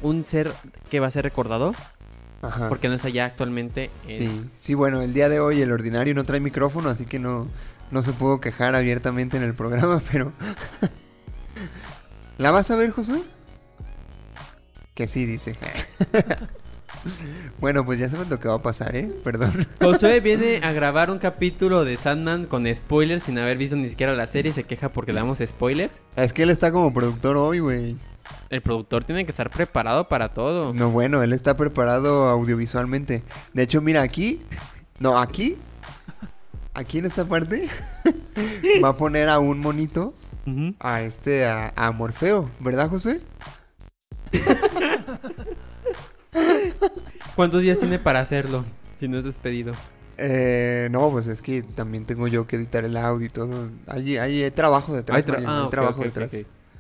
[0.02, 0.52] un ser
[0.90, 1.74] que va a ser recordado
[2.44, 2.70] Ajá.
[2.70, 4.50] porque no es allá actualmente en- Sí.
[4.58, 7.48] sí, bueno, el día de hoy el ordinario no trae micrófono, así que no,
[7.90, 10.32] no se pudo quejar abiertamente en el programa, pero...
[12.38, 13.22] ¿La vas a ver, Josué?
[14.96, 15.56] Que sí, dice.
[17.60, 19.12] bueno, pues ya sabes lo que va a pasar, ¿eh?
[19.24, 19.68] Perdón.
[19.82, 24.14] Josué viene a grabar un capítulo de Sandman con spoilers sin haber visto ni siquiera
[24.14, 25.94] la serie y se queja porque le damos spoilers.
[26.16, 27.96] Es que él está como productor hoy, güey.
[28.50, 30.74] El productor tiene que estar preparado para todo.
[30.74, 33.24] No, bueno, él está preparado audiovisualmente.
[33.54, 34.42] De hecho, mira, aquí...
[35.00, 35.58] No, aquí...
[36.74, 37.68] Aquí en esta parte...
[38.84, 40.14] va a poner a un monito
[40.80, 43.22] a este, a, a Morfeo, ¿verdad, Josué?
[47.36, 48.66] ¿Cuántos días tiene para hacerlo?
[49.00, 49.74] Si no es despedido.
[50.18, 53.70] Eh, no, pues es que también tengo yo que editar el audio y todo.
[53.88, 56.36] Hay, hay trabajo detrás, Hay tra- Mariano, ah, hay trabajo detrás.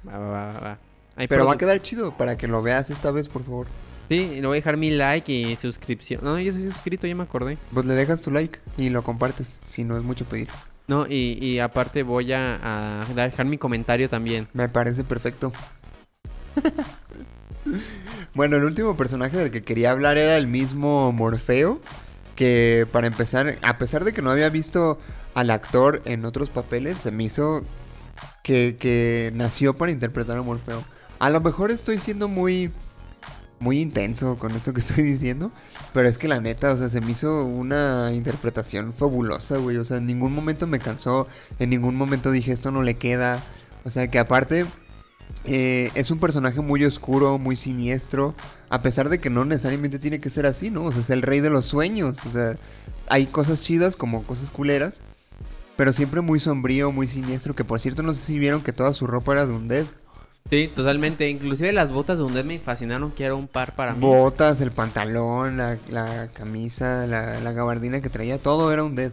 [0.08, 0.78] Va, va, va, va.
[1.16, 3.68] Hay Pero va a quedar chido para que lo veas esta vez, por favor.
[4.10, 6.22] Sí, le voy a dejar mi like y suscripción.
[6.24, 7.58] No, yo soy suscrito, ya me acordé.
[7.74, 10.50] Pues le dejas tu like y lo compartes, si no es mucho pedir.
[10.88, 14.48] No, y, y aparte voy a, a dejar mi comentario también.
[14.54, 15.54] Me parece perfecto.
[18.34, 21.80] bueno, el último personaje del que quería hablar era el mismo Morfeo.
[22.36, 25.00] Que para empezar, a pesar de que no había visto
[25.36, 27.64] al actor en otros papeles, se me hizo
[28.44, 30.84] que, que nació para interpretar a Morfeo.
[31.20, 32.72] A lo mejor estoy siendo muy,
[33.60, 35.52] muy intenso con esto que estoy diciendo.
[35.94, 39.78] Pero es que la neta, o sea, se me hizo una interpretación fabulosa, güey.
[39.78, 41.28] O sea, en ningún momento me cansó.
[41.60, 43.44] En ningún momento dije esto no le queda.
[43.86, 44.66] O sea, que aparte,
[45.46, 48.34] eh, es un personaje muy oscuro, muy siniestro,
[48.70, 50.84] a pesar de que no necesariamente tiene que ser así, ¿no?
[50.84, 52.58] O sea, es el rey de los sueños, o sea,
[53.08, 55.02] hay cosas chidas como cosas culeras,
[55.76, 58.94] pero siempre muy sombrío, muy siniestro, que por cierto no sé si vieron que toda
[58.94, 59.86] su ropa era de un dead.
[60.50, 61.30] Sí, totalmente.
[61.30, 63.12] Inclusive las botas de Undead me fascinaron.
[63.12, 64.00] Quiero un par para mí.
[64.02, 69.12] Botas, el pantalón, la, la camisa, la, la gabardina que traía, todo era un dead.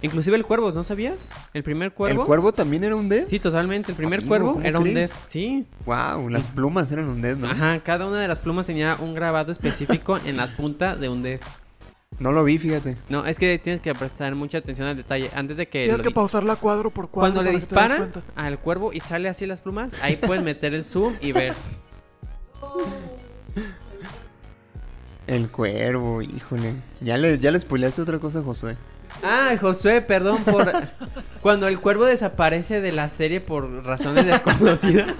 [0.00, 1.30] Inclusive el cuervo, ¿no sabías?
[1.54, 2.22] El primer cuervo.
[2.22, 3.26] ¿El cuervo también era un dead?
[3.28, 3.92] Sí, totalmente.
[3.92, 5.10] El primer Amigo, cuervo ¿cómo era un dead.
[5.26, 5.64] Sí.
[5.86, 7.48] Wow, las plumas eran un dead, ¿no?
[7.48, 11.22] Ajá, cada una de las plumas tenía un grabado específico en las puntas de un
[11.22, 11.40] dead.
[12.22, 12.96] No lo vi, fíjate.
[13.08, 15.28] No, es que tienes que prestar mucha atención al detalle.
[15.34, 15.86] Antes de que...
[15.86, 17.32] Tienes que pausarla cuadro por cuadro.
[17.32, 21.14] Cuando le disparan al cuervo y sale así las plumas, ahí puedes meter el zoom
[21.20, 21.52] y ver.
[25.26, 26.74] El cuervo, híjole.
[27.00, 28.76] Ya le, ya le spoileaste otra cosa a Josué.
[29.24, 30.72] Ah, Josué, perdón por...
[31.42, 35.12] Cuando el cuervo desaparece de la serie por razones desconocidas.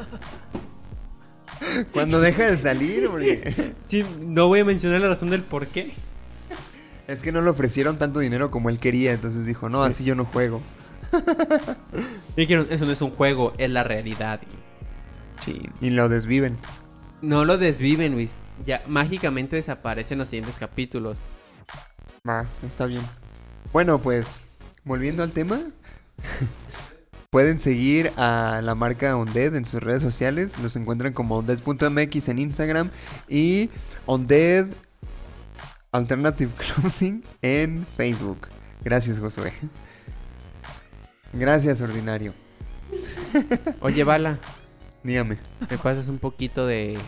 [1.92, 3.74] Cuando deja de salir, porque...
[3.88, 5.94] Sí, no voy a mencionar la razón del por qué.
[7.08, 10.14] Es que no le ofrecieron tanto dinero como él quería, entonces dijo, no, así yo
[10.14, 10.60] no juego.
[12.36, 14.40] Dijeron, eso no es un juego, es la realidad.
[15.44, 16.56] Sí, y lo desviven.
[17.20, 18.34] No lo desviven, Luis.
[18.66, 21.18] Ya mágicamente desaparecen los siguientes capítulos.
[22.28, 23.02] Va, está bien.
[23.72, 24.40] Bueno, pues,
[24.84, 25.60] volviendo al tema.
[27.30, 30.58] Pueden seguir a la marca Undead en sus redes sociales.
[30.58, 32.90] Los encuentran como undead.mx en Instagram
[33.28, 33.70] y
[34.06, 34.66] Undead
[35.92, 38.48] Alternative Clothing en Facebook.
[38.82, 39.52] Gracias, Josué.
[41.34, 42.32] Gracias, Ordinario.
[43.80, 44.38] Oye, Bala,
[45.02, 45.38] Dígame.
[45.70, 46.98] ¿me pasas un poquito de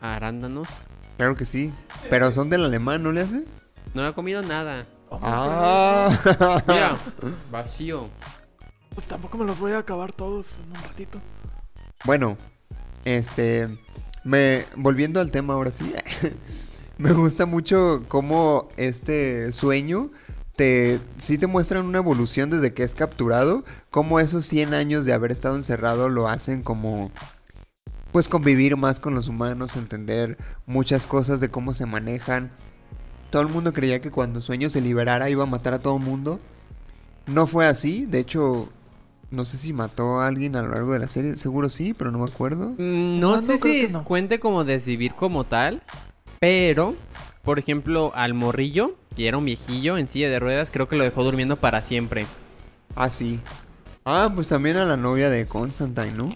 [0.00, 0.68] arándanos?
[1.16, 1.72] Claro que sí.
[2.10, 3.44] Pero son del alemán, ¿no le hace?
[3.94, 4.84] No he comido nada.
[5.10, 6.08] Ah.
[6.66, 6.98] Mira,
[7.50, 8.08] vacío.
[8.94, 11.20] Pues tampoco me los voy a acabar todos en un ratito.
[12.04, 12.36] Bueno,
[13.04, 13.68] este,
[14.24, 15.92] me volviendo al tema ahora sí,
[16.98, 20.10] me gusta mucho cómo este sueño
[20.56, 25.12] te sí te muestran una evolución desde que es capturado, cómo esos 100 años de
[25.12, 27.10] haber estado encerrado lo hacen como
[28.12, 32.52] pues convivir más con los humanos, entender muchas cosas de cómo se manejan.
[33.30, 36.02] Todo el mundo creía que cuando Sueño se liberara iba a matar a todo el
[36.04, 36.38] mundo.
[37.26, 38.68] No fue así, de hecho,
[39.32, 42.12] no sé si mató a alguien a lo largo de la serie, seguro sí, pero
[42.12, 42.70] no me acuerdo.
[42.78, 44.04] Mm, No sé no, si no.
[44.04, 45.82] cuente como desvivir como tal,
[46.44, 46.94] pero,
[47.42, 51.02] por ejemplo, al morrillo, que era un viejillo en silla de ruedas, creo que lo
[51.02, 52.26] dejó durmiendo para siempre.
[52.94, 53.40] Ah, sí.
[54.04, 56.28] Ah, pues también a la novia de Constantine, ¿no?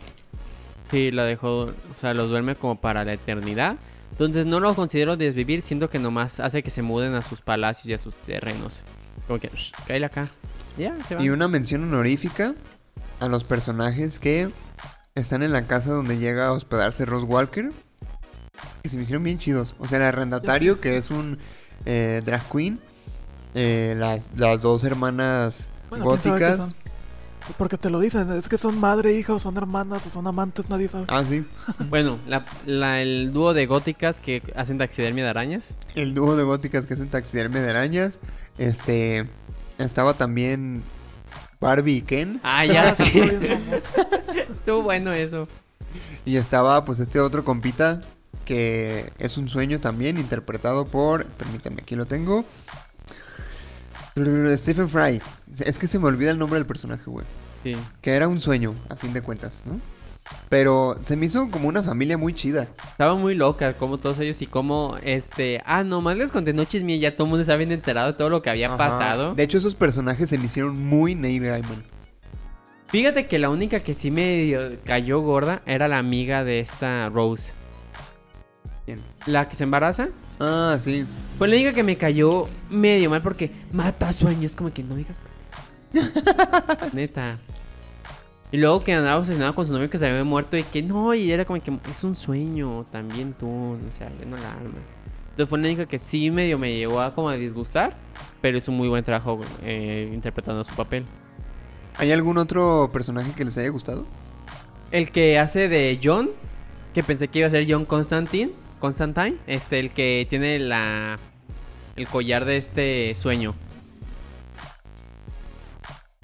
[0.90, 3.76] Sí, lo dejó, o sea, los duerme como para la eternidad.
[4.12, 7.84] Entonces no lo considero desvivir, siento que nomás hace que se muden a sus palacios
[7.88, 8.84] y a sus terrenos.
[9.26, 10.26] Como que, "Shh, cáele acá.
[10.78, 11.22] Ya, se van.
[11.22, 12.54] Y una mención honorífica
[13.20, 14.48] a los personajes que
[15.14, 17.72] están en la casa donde llega a hospedarse Ross Walker.
[18.88, 19.74] Que se me hicieron bien chidos.
[19.78, 21.36] O sea, el arrendatario, que es un
[21.84, 22.80] eh, drag queen.
[23.54, 26.74] eh, las, las dos hermanas Bueno, góticas.
[27.58, 30.70] Porque te lo dicen, es que son madre, hija, o son hermanas, o son amantes,
[30.70, 31.04] nadie sabe.
[31.08, 31.44] Ah, sí.
[31.90, 35.66] Bueno, la, la- el dúo de góticas que hacen taxidermia de arañas.
[35.94, 38.18] El dúo de góticas que hacen taxidermia de arañas.
[38.56, 39.28] Este.
[39.76, 40.82] Estaba también
[41.60, 42.40] Barbie y Ken.
[42.42, 43.40] Ah, ya mamón.
[44.58, 45.46] Estuvo bueno eso.
[46.24, 48.00] Y estaba pues este otro compita
[48.48, 52.46] que es un sueño también interpretado por, permítanme, aquí lo tengo.
[54.56, 55.20] Stephen Fry.
[55.66, 57.26] Es que se me olvida el nombre del personaje, güey.
[57.62, 57.76] Sí.
[58.00, 59.78] Que era un sueño, a fin de cuentas, ¿no?
[60.48, 62.68] Pero se me hizo como una familia muy chida.
[62.88, 65.60] Estaba muy loca, como todos ellos y como este.
[65.66, 68.30] Ah, nomás les conté noches mías, ya todo el mundo estaba bien enterado de todo
[68.30, 68.78] lo que había Ajá.
[68.78, 69.34] pasado.
[69.34, 71.84] De hecho, esos personajes se me hicieron muy Neil Gaiman.
[72.86, 77.52] Fíjate que la única que sí me cayó gorda era la amiga de esta Rose.
[78.88, 79.00] ¿Quién?
[79.26, 80.08] La que se embaraza.
[80.40, 81.04] Ah, sí.
[81.36, 84.56] Pues la única que me cayó medio mal porque mata sueños.
[84.56, 85.18] Como que no digas.
[86.94, 87.38] Neta.
[88.50, 91.12] Y luego que andaba obsesionado con su novio que se había muerto y que no,
[91.12, 94.80] y era como que es un sueño también tú, o sea, ya no la armas.
[95.32, 97.92] Entonces fue la única que sí medio me llegó a como a disgustar,
[98.40, 101.04] pero hizo un muy buen trabajo eh, interpretando su papel.
[101.98, 104.06] ¿Hay algún otro personaje que les haya gustado?
[104.92, 106.30] El que hace de John,
[106.94, 111.18] que pensé que iba a ser John Constantine, Constantine, este, el que tiene la
[111.96, 113.54] el collar de este sueño.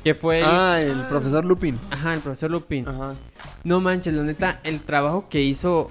[0.03, 1.79] Que fue el- Ah, el profesor Lupin.
[1.91, 2.87] Ajá, el profesor Lupin.
[2.87, 3.15] Ajá.
[3.65, 5.89] No manches, la neta, el trabajo que hizo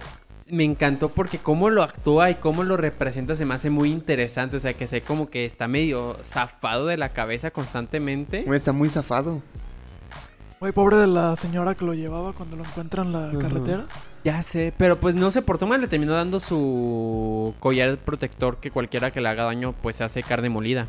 [0.47, 4.57] me encantó porque cómo lo actúa y cómo lo representa se me hace muy interesante.
[4.57, 8.45] O sea, que sé como que está medio zafado de la cabeza constantemente.
[8.53, 9.41] Está muy zafado.
[10.59, 13.85] Güey, pobre de la señora que lo llevaba cuando lo encuentran en la carretera.
[14.23, 18.71] Ya sé, pero pues no se portó mal, le terminó dando su collar protector que
[18.71, 20.87] cualquiera que le haga daño pues hace carne molida,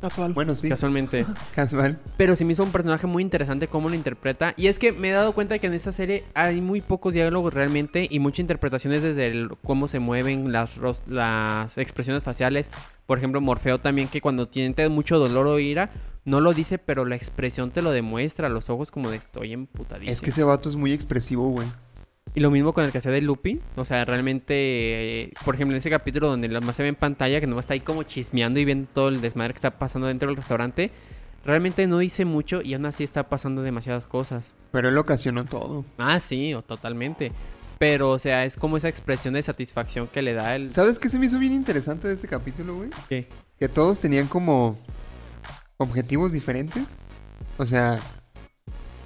[0.00, 0.32] Casual.
[0.32, 1.26] Bueno, sí, casualmente.
[1.54, 1.98] casual.
[2.16, 4.54] Pero sí me hizo un personaje muy interesante cómo lo interpreta.
[4.56, 7.52] Y es que me he dado cuenta que en esta serie hay muy pocos diálogos
[7.54, 10.70] realmente y muchas interpretaciones desde el cómo se mueven las,
[11.06, 12.70] las expresiones faciales.
[13.06, 15.90] Por ejemplo, Morfeo también que cuando tiene mucho dolor o ira,
[16.24, 18.48] no lo dice, pero la expresión te lo demuestra.
[18.48, 20.12] Los ojos como de estoy emputadísimo.
[20.12, 21.66] Es que ese vato es muy expresivo, güey.
[22.34, 23.60] Y lo mismo con el que hacía de Lupi.
[23.76, 24.54] O sea, realmente,
[25.22, 27.74] eh, por ejemplo, en ese capítulo donde nomás se ve en pantalla, que nomás está
[27.74, 30.90] ahí como chismeando y viendo todo el desmadre que está pasando dentro del restaurante,
[31.44, 34.52] realmente no dice mucho y aún así está pasando demasiadas cosas.
[34.70, 35.84] Pero él ocasionó todo.
[35.96, 37.32] Ah, sí, o totalmente.
[37.78, 40.72] Pero, o sea, es como esa expresión de satisfacción que le da el...
[40.72, 42.90] ¿Sabes qué se me hizo bien interesante de ese capítulo, güey?
[43.08, 43.26] ¿Qué?
[43.58, 44.76] Que todos tenían como
[45.76, 46.84] objetivos diferentes.
[47.56, 48.00] O sea,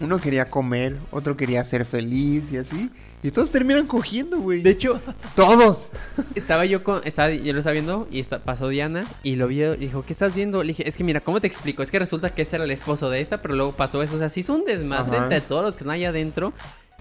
[0.01, 2.91] uno quería comer, otro quería ser feliz y así.
[3.23, 4.63] Y todos terminan cogiendo, güey.
[4.63, 5.01] De hecho,
[5.37, 5.91] Todos.
[6.35, 7.03] estaba yo con...
[7.05, 10.35] Estaba, yo lo estaba viendo y pasó Diana y lo vio y dijo, ¿qué estás
[10.35, 10.63] viendo?
[10.63, 11.83] Le dije, es que mira, ¿cómo te explico?
[11.83, 14.17] Es que resulta que ese era el esposo de esta, pero luego pasó eso.
[14.17, 16.53] O sea, sí es un desmadre entre todos los que están allá adentro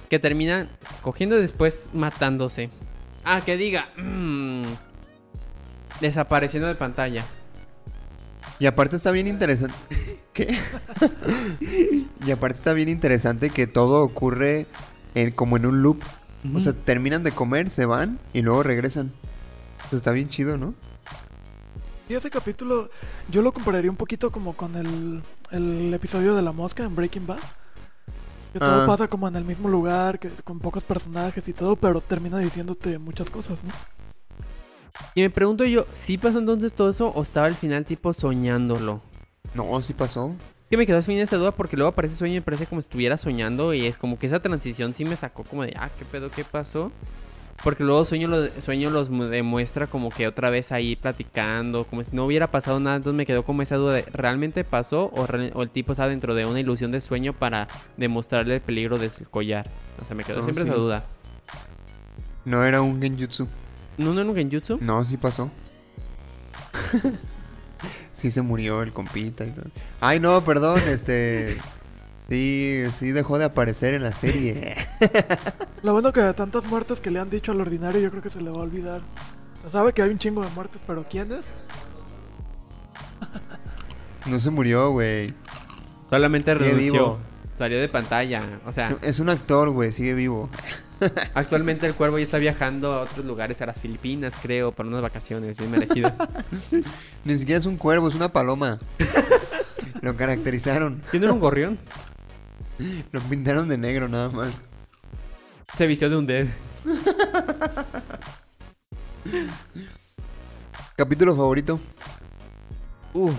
[0.09, 0.69] que terminan
[1.01, 2.69] cogiendo y después matándose.
[3.24, 3.89] Ah, que diga...
[3.97, 4.65] mm,
[6.01, 7.26] desapareciendo de pantalla.
[8.59, 9.76] Y aparte está bien interesante.
[10.34, 10.55] ¿Qué?
[12.26, 14.67] y aparte está bien interesante que todo ocurre
[15.16, 16.01] en, como en un loop.
[16.55, 19.12] O sea, terminan de comer, se van y luego regresan.
[19.89, 20.74] Pues está bien chido, ¿no?
[22.09, 22.89] Y ese capítulo
[23.30, 27.28] yo lo compararía un poquito como con el, el episodio de la mosca en Breaking
[27.28, 27.39] Bad.
[28.53, 28.88] Que todo Ah.
[28.88, 32.97] pasa como en el mismo lugar, que, con pocos personajes y todo, pero termina diciéndote
[32.97, 33.72] muchas cosas, ¿no?
[35.16, 39.01] Y me pregunto yo, ¿sí pasó entonces todo eso o estaba al final tipo soñándolo?
[39.53, 40.36] No, sí pasó.
[40.72, 43.17] Que me quedó sin esa duda porque luego aparece sueño y parece como si estuviera
[43.17, 46.32] soñando y es como que esa transición sí me sacó como de, ah, ¿qué pedo?
[46.32, 46.91] ¿Qué pasó?
[47.63, 52.03] Porque luego sueño, lo- sueño los mu- demuestra como que otra vez ahí platicando, como
[52.03, 55.28] si no hubiera pasado nada, entonces me quedó como esa duda de, ¿realmente pasó o,
[55.28, 57.67] re- o el tipo está dentro de una ilusión de sueño para
[57.97, 59.69] demostrarle el peligro de su collar?
[60.01, 60.69] O sea, me quedó No, siempre sí.
[60.72, 61.03] esa duda.
[62.45, 63.47] No era un genjutsu.
[63.97, 64.78] ¿No, no, no, Genjutsu?
[64.82, 65.51] No, sí pasó.
[68.22, 69.65] sí se murió el compita y todo.
[69.99, 71.57] Ay, no, perdón, este...
[72.30, 74.76] Sí, sí dejó de aparecer en la serie.
[75.84, 78.30] Lo bueno que de tantas muertes que le han dicho al ordinario, yo creo que
[78.30, 79.01] se le va a olvidar.
[79.63, 81.45] Se sabe que hay un chingo de muertes, pero ¿quiénes?
[84.28, 85.34] No se murió, güey.
[86.09, 86.93] Solamente Sigue renunció.
[86.93, 87.19] vivo.
[87.57, 88.41] Salió de pantalla.
[88.65, 90.49] O sea, Es un actor, güey, sigue vivo.
[91.34, 95.02] actualmente el cuervo ya está viajando a otros lugares, a las Filipinas, creo, para unas
[95.02, 96.14] vacaciones bien merecidas.
[97.26, 98.80] Ni siquiera es un cuervo, es una paloma.
[100.02, 101.02] Lo caracterizaron.
[101.12, 101.78] ¿Tiene un gorrión?
[103.12, 104.54] Lo pintaron de negro nada más.
[105.78, 106.47] Se vistió de un dead.
[110.95, 111.80] Capítulo favorito.
[113.14, 113.36] Uf.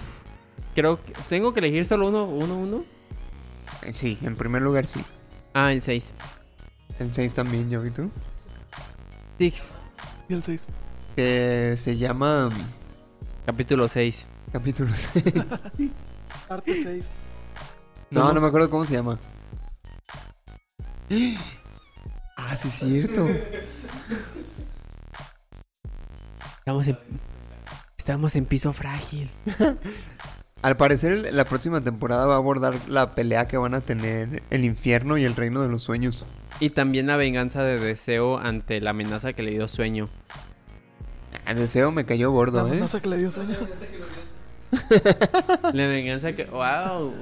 [0.74, 1.12] Creo que...
[1.28, 2.84] ¿Tengo que elegir solo uno, uno, uno?
[3.82, 5.04] Eh, Sí, en primer lugar sí.
[5.54, 6.12] Ah, el 6.
[6.98, 8.10] El 6 también, yo y tú.
[9.38, 9.74] Six.
[10.28, 10.64] Y el 6.
[11.16, 14.24] Que se llama mm, Capítulo 6.
[14.52, 15.24] capítulo 6.
[16.48, 17.08] Arte 6.
[18.10, 19.18] No, no me acuerdo cómo se llama.
[22.44, 23.28] Ah, sí es cierto.
[26.58, 26.98] Estamos en...
[27.96, 29.30] Estamos en piso frágil.
[30.62, 34.64] Al parecer la próxima temporada va a abordar la pelea que van a tener el
[34.64, 36.24] infierno y el reino de los sueños.
[36.62, 40.08] Y también la venganza de Deseo ante la amenaza que le dio Sueño.
[41.44, 42.70] El deseo me cayó La gordo, ¿eh?
[42.70, 43.56] amenaza que le dio sueño.
[45.72, 46.44] La venganza que...
[46.44, 47.12] ¡Wow!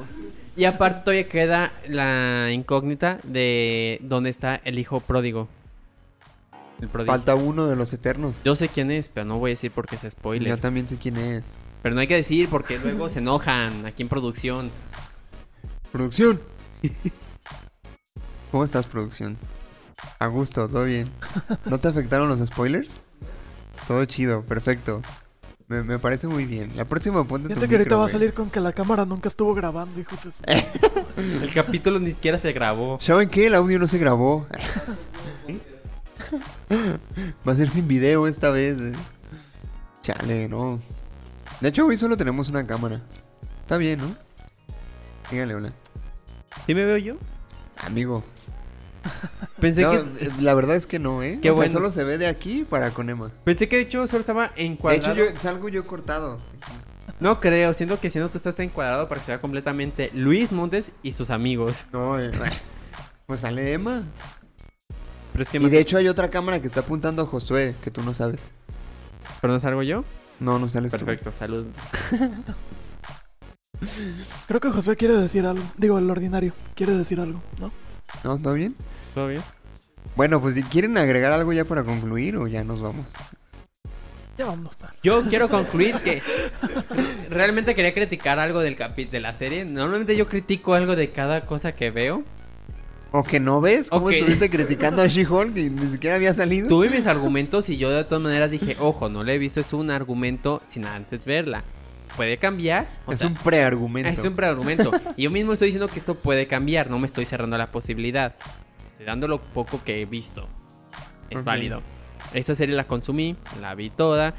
[0.56, 5.48] Y aparte todavía queda la incógnita de dónde está el hijo pródigo.
[6.82, 7.10] El pródigo.
[7.10, 8.42] Falta uno de los eternos.
[8.44, 10.50] Yo sé quién es, pero no voy a decir porque se spoiler.
[10.50, 11.44] Yo también sé quién es.
[11.82, 14.70] Pero no hay que decir porque luego se enojan aquí en producción.
[15.92, 16.38] Producción.
[18.50, 19.36] ¿Cómo estás, producción?
[20.18, 21.08] A gusto, todo bien.
[21.66, 23.00] ¿No te afectaron los spoilers?
[23.86, 25.02] Todo chido, perfecto.
[25.68, 26.72] Me, me parece muy bien.
[26.76, 28.12] La próxima ponte tu Siento que ahorita micro, va a güey.
[28.12, 30.42] salir con que la cámara nunca estuvo grabando, hijos de su...
[31.44, 32.98] El capítulo ni siquiera se grabó.
[33.00, 33.46] ¿Saben qué?
[33.46, 34.46] El audio no se grabó.
[37.46, 38.78] Va a ser sin video esta vez.
[38.80, 38.92] eh.
[40.02, 40.80] Chale, no.
[41.60, 43.00] De hecho, hoy solo tenemos una cámara.
[43.60, 44.14] Está bien, ¿no?
[45.30, 45.72] Dígale hola.
[46.66, 47.14] ¿Sí me veo yo?
[47.78, 48.24] Amigo.
[49.60, 51.38] Pensé No, que eh, La verdad es que no, ¿eh?
[51.42, 51.72] Qué o sea, bueno.
[51.72, 53.30] solo se ve de aquí para Conema.
[53.44, 55.12] pensé que de hecho solo estaba De encuadrado.
[55.12, 56.38] hecho, yo salgo yo cortado.
[57.18, 60.90] No creo, siento que si no tú estás encuadrado para que sea completamente Luis Montes
[61.02, 61.84] y sus amigos.
[61.92, 62.30] No, eh,
[63.26, 64.02] pues sale Emma.
[65.32, 67.90] Pero es que Y de hecho hay otra cámara que está apuntando a Josué, que
[67.90, 68.50] tú no sabes.
[69.40, 70.04] ¿Pero no salgo yo?
[70.40, 70.98] No, no sales tú.
[70.98, 71.66] Perfecto, salud.
[74.46, 75.64] Creo que Josué quiere decir algo.
[75.76, 76.52] Digo, el ordinario.
[76.74, 77.70] Quiere decir algo, ¿no?
[78.24, 78.38] ¿No?
[78.38, 78.74] ¿Todo bien?
[79.14, 79.42] ¿Todo bien?
[80.16, 83.06] Bueno, pues ¿quieren agregar algo ya para concluir o ya nos vamos?
[84.38, 84.74] Ya vámonos.
[84.76, 84.94] pa.
[85.02, 86.22] Yo quiero concluir que
[87.30, 89.64] realmente quería criticar algo del capi de la serie.
[89.64, 92.22] Normalmente yo critico algo de cada cosa que veo.
[93.12, 93.88] ¿O que no ves?
[93.90, 94.12] ¿Cómo Ok.
[94.12, 96.68] estuviste criticando a She-Hulk y ni siquiera había salido?
[96.68, 99.72] Tuve mis argumentos y yo de todas maneras dije, ojo, no le he visto, es
[99.72, 101.64] un argumento sin antes verla.
[102.16, 102.86] Puede cambiar.
[103.06, 104.08] o es sea, un preargumento.
[104.08, 104.90] Es un preargumento.
[105.16, 108.34] y yo mismo estoy diciendo que esto puede cambiar, no me estoy cerrando la posibilidad.
[108.86, 110.48] Estoy dando lo poco que he visto.
[111.30, 111.82] Es válido.
[112.34, 114.34] Esta serie la consumí, la vi toda.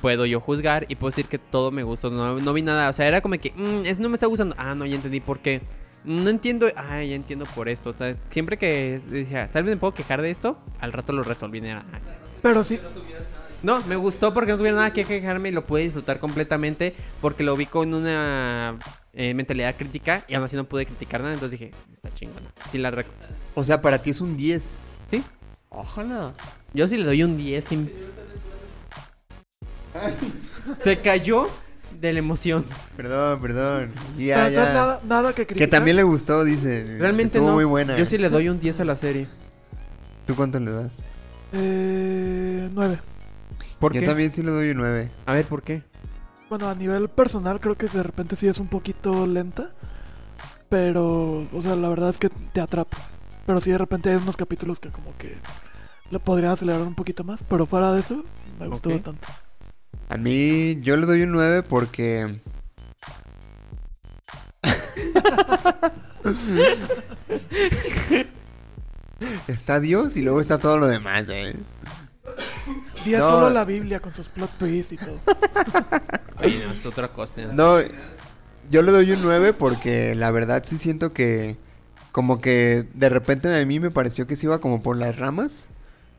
[0.00, 2.10] Puedo yo juzgar y puedo decir que todo me gustó.
[2.10, 2.88] No, no vi nada.
[2.88, 4.54] O sea, era como que, "Mm, eso no me está gustando.
[4.58, 5.62] Ah, no, ya entendí por qué.
[6.04, 6.66] No entiendo.
[6.76, 7.90] Ah, ya entiendo por esto.
[7.90, 11.22] O sea, siempre que decía, tal vez me puedo quejar de esto, al rato lo
[11.22, 11.58] resolví.
[11.58, 11.98] Era, "Ah".
[12.42, 12.78] Pero sí,
[13.64, 17.42] No, me gustó porque no tuviera nada que quejarme y lo pude disfrutar completamente porque
[17.42, 18.76] lo vi con una
[19.14, 22.46] eh, mentalidad crítica y aún así no pude criticar nada, entonces dije, está chingona.
[22.70, 23.06] Sí la rec-
[23.54, 24.76] O sea, para ti es un 10.
[25.10, 25.24] Sí.
[25.70, 26.34] Ojalá.
[26.74, 27.90] Yo sí le doy un 10 sin...
[30.78, 31.46] Se cayó
[32.00, 32.66] de la emoción.
[32.96, 33.92] Perdón, perdón.
[34.18, 34.72] Ya, ya.
[34.74, 35.56] nada, nada que criticar.
[35.58, 36.98] Que también le gustó, dice.
[36.98, 37.54] Realmente Estuvo no.
[37.54, 37.96] muy buena.
[37.96, 39.26] Yo sí le doy un 10 a la serie.
[40.26, 40.92] ¿Tú cuánto le das?
[41.52, 42.98] Eh, nueve.
[43.84, 44.06] ¿Por Yo qué?
[44.06, 45.10] también sí le doy un 9.
[45.26, 45.82] A ver, ¿por qué?
[46.48, 49.72] Bueno, a nivel personal creo que de repente sí es un poquito lenta.
[50.70, 52.96] Pero, o sea, la verdad es que te atrapa.
[53.44, 55.36] Pero sí de repente hay unos capítulos que como que
[56.10, 57.42] le podrían acelerar un poquito más.
[57.42, 58.24] Pero fuera de eso,
[58.58, 59.26] me gustó bastante.
[60.08, 62.40] A mí, yo le doy un 9 porque.
[69.46, 71.54] está Dios y luego está todo lo demás, ¿eh?
[73.12, 73.30] Es No.
[73.30, 75.18] solo la Biblia con sus plot twists y todo.
[76.36, 77.42] Ay, no, es otra cosa.
[77.52, 77.78] No,
[78.70, 81.56] yo le doy un 9 porque la verdad sí siento que.
[82.12, 85.68] Como que de repente a mí me pareció que se iba como por las ramas.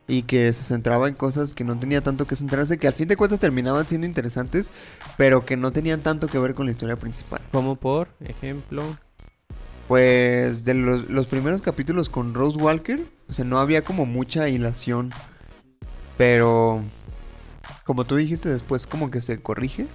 [0.08, 2.78] Y que se centraba en cosas que no tenía tanto que centrarse.
[2.78, 4.70] Que al fin de cuentas terminaban siendo interesantes.
[5.16, 7.40] Pero que no tenían tanto que ver con la historia principal.
[7.50, 8.96] Como por ejemplo...
[9.88, 14.48] Pues de los, los primeros capítulos con Rose Walker, o sea, no había como mucha
[14.48, 15.12] hilación.
[16.16, 16.82] Pero,
[17.84, 19.86] como tú dijiste después, como que se corrige.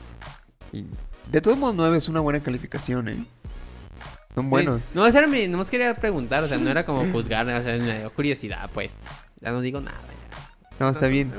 [0.71, 0.85] Y
[1.31, 3.25] de todos modos, 9 es una buena calificación, ¿eh?
[4.35, 4.83] Son buenos.
[4.83, 4.91] Sí.
[4.93, 5.47] No, era mi...
[5.47, 8.91] Nomás quería preguntar, o sea, no era como juzgar, o sea, me dio curiosidad, pues.
[9.41, 9.97] Ya no digo nada.
[9.99, 10.77] ya.
[10.79, 11.33] No, está bien.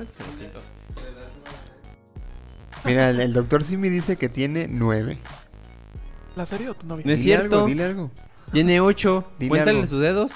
[2.85, 5.17] Mira, el, el doctor Simi dice que tiene 9.
[6.37, 7.05] ¿La serie o tu novia?
[7.07, 7.57] No es Dile cierto.
[7.57, 8.11] algo, dile algo.
[8.53, 9.25] Tiene 8.
[9.39, 9.89] Dile Cuéntale algo.
[9.91, 10.33] sus dedos.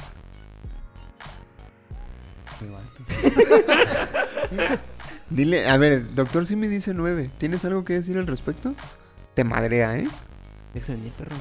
[5.30, 7.30] Dile, a ver, doctor Simi dice 9.
[7.38, 8.74] ¿Tienes algo que decir al respecto?
[9.34, 10.08] Te madrea, ¿eh?
[10.86, 11.36] Venir, perro.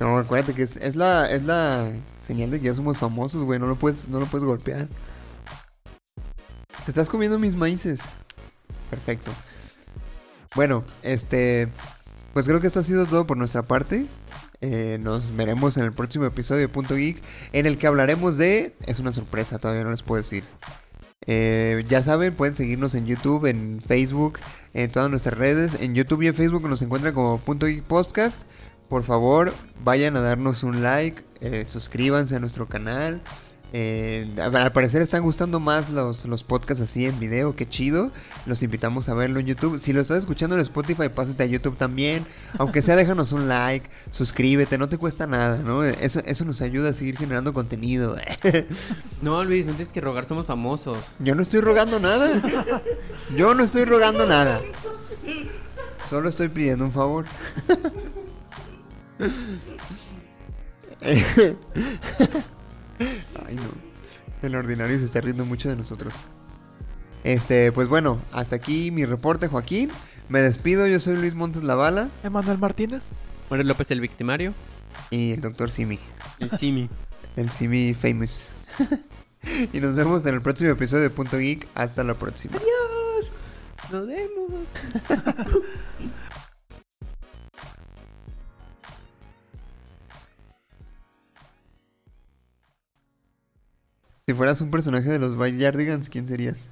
[0.00, 3.58] No, acuérdate que es, es la, es la señal de que ya somos famosos, güey.
[3.58, 4.88] No lo puedes, no lo puedes golpear.
[6.84, 8.00] Te estás comiendo mis maíces.
[8.90, 9.32] Perfecto.
[10.54, 11.68] Bueno, este.
[12.32, 14.06] Pues creo que esto ha sido todo por nuestra parte.
[14.60, 17.22] Eh, nos veremos en el próximo episodio de Punto Geek.
[17.52, 18.74] En el que hablaremos de.
[18.86, 20.44] Es una sorpresa, todavía no les puedo decir.
[21.26, 24.38] Eh, ya saben, pueden seguirnos en YouTube, en Facebook,
[24.74, 25.76] en todas nuestras redes.
[25.80, 28.42] En YouTube y en Facebook nos encuentran como Punto Geek Podcast.
[28.88, 33.22] Por favor, vayan a darnos un like, eh, suscríbanse a nuestro canal.
[33.76, 38.12] Eh, al parecer están gustando más los, los podcasts así en video, qué chido.
[38.46, 39.80] Los invitamos a verlo en YouTube.
[39.80, 42.24] Si lo estás escuchando en Spotify, pásate a YouTube también.
[42.56, 45.82] Aunque sea, déjanos un like, suscríbete, no te cuesta nada, ¿no?
[45.82, 48.16] Eso, eso nos ayuda a seguir generando contenido.
[49.22, 50.98] No, Luis, no tienes que rogar, somos famosos.
[51.18, 52.42] Yo no estoy rogando nada.
[53.34, 54.60] Yo no estoy rogando nada.
[56.10, 57.24] Solo estoy pidiendo un favor.
[63.46, 63.62] Ay, no.
[64.42, 66.12] El ordinario se está riendo mucho de nosotros.
[67.22, 69.90] Este, pues bueno, hasta aquí mi reporte, Joaquín.
[70.28, 73.10] Me despido, yo soy Luis Montes Lavala Emanuel Martínez.
[73.50, 74.54] Manuel López, el victimario.
[75.10, 75.98] y el doctor Simi,
[76.38, 76.88] El Simi.
[77.36, 78.52] el Simi Famous.
[79.72, 81.66] y nos vemos en el próximo episodio de Punto Geek.
[81.74, 82.56] Hasta la próxima.
[82.56, 83.30] Adiós.
[83.90, 84.50] Nos vemos.
[94.26, 96.70] Si fueras un personaje de los Yardigans, ¿quién serías?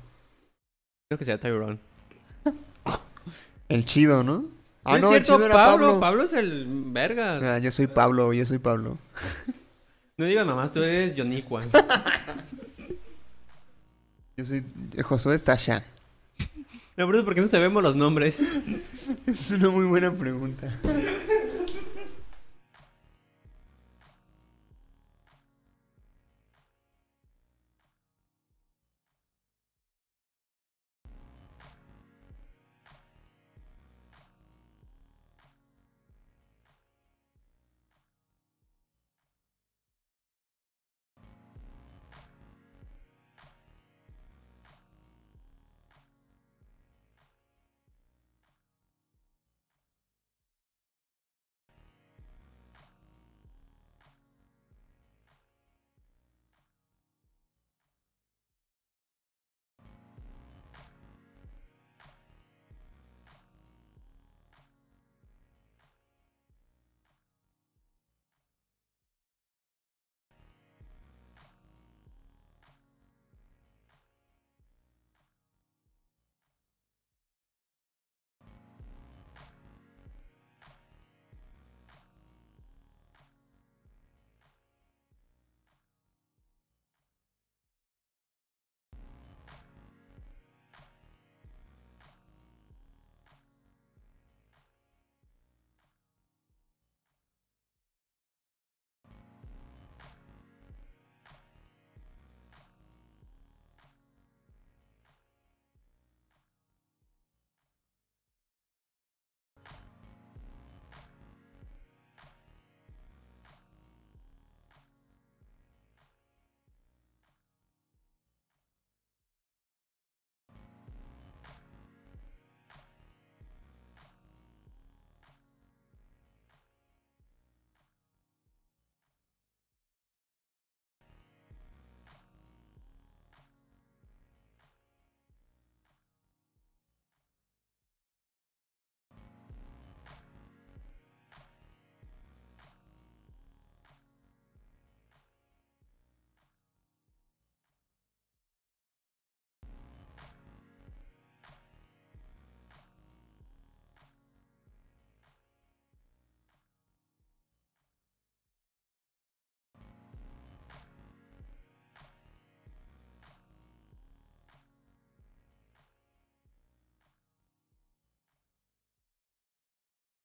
[1.09, 1.79] Creo que sea Tyrone.
[3.69, 4.45] El chido, ¿no?
[4.85, 6.01] Ah, no, el chido era Pablo.
[6.01, 6.25] Pablo.
[6.25, 7.57] Es el verga.
[7.57, 8.99] Ah, yo soy Pablo, yo soy Pablo.
[10.19, 11.65] No digas mamás, tú eres Yoniqua.
[14.37, 14.63] Yo soy
[15.03, 15.85] Josué Tasha.
[16.97, 18.41] Me pregunto por qué no sabemos los nombres.
[19.27, 20.79] Es una muy buena pregunta.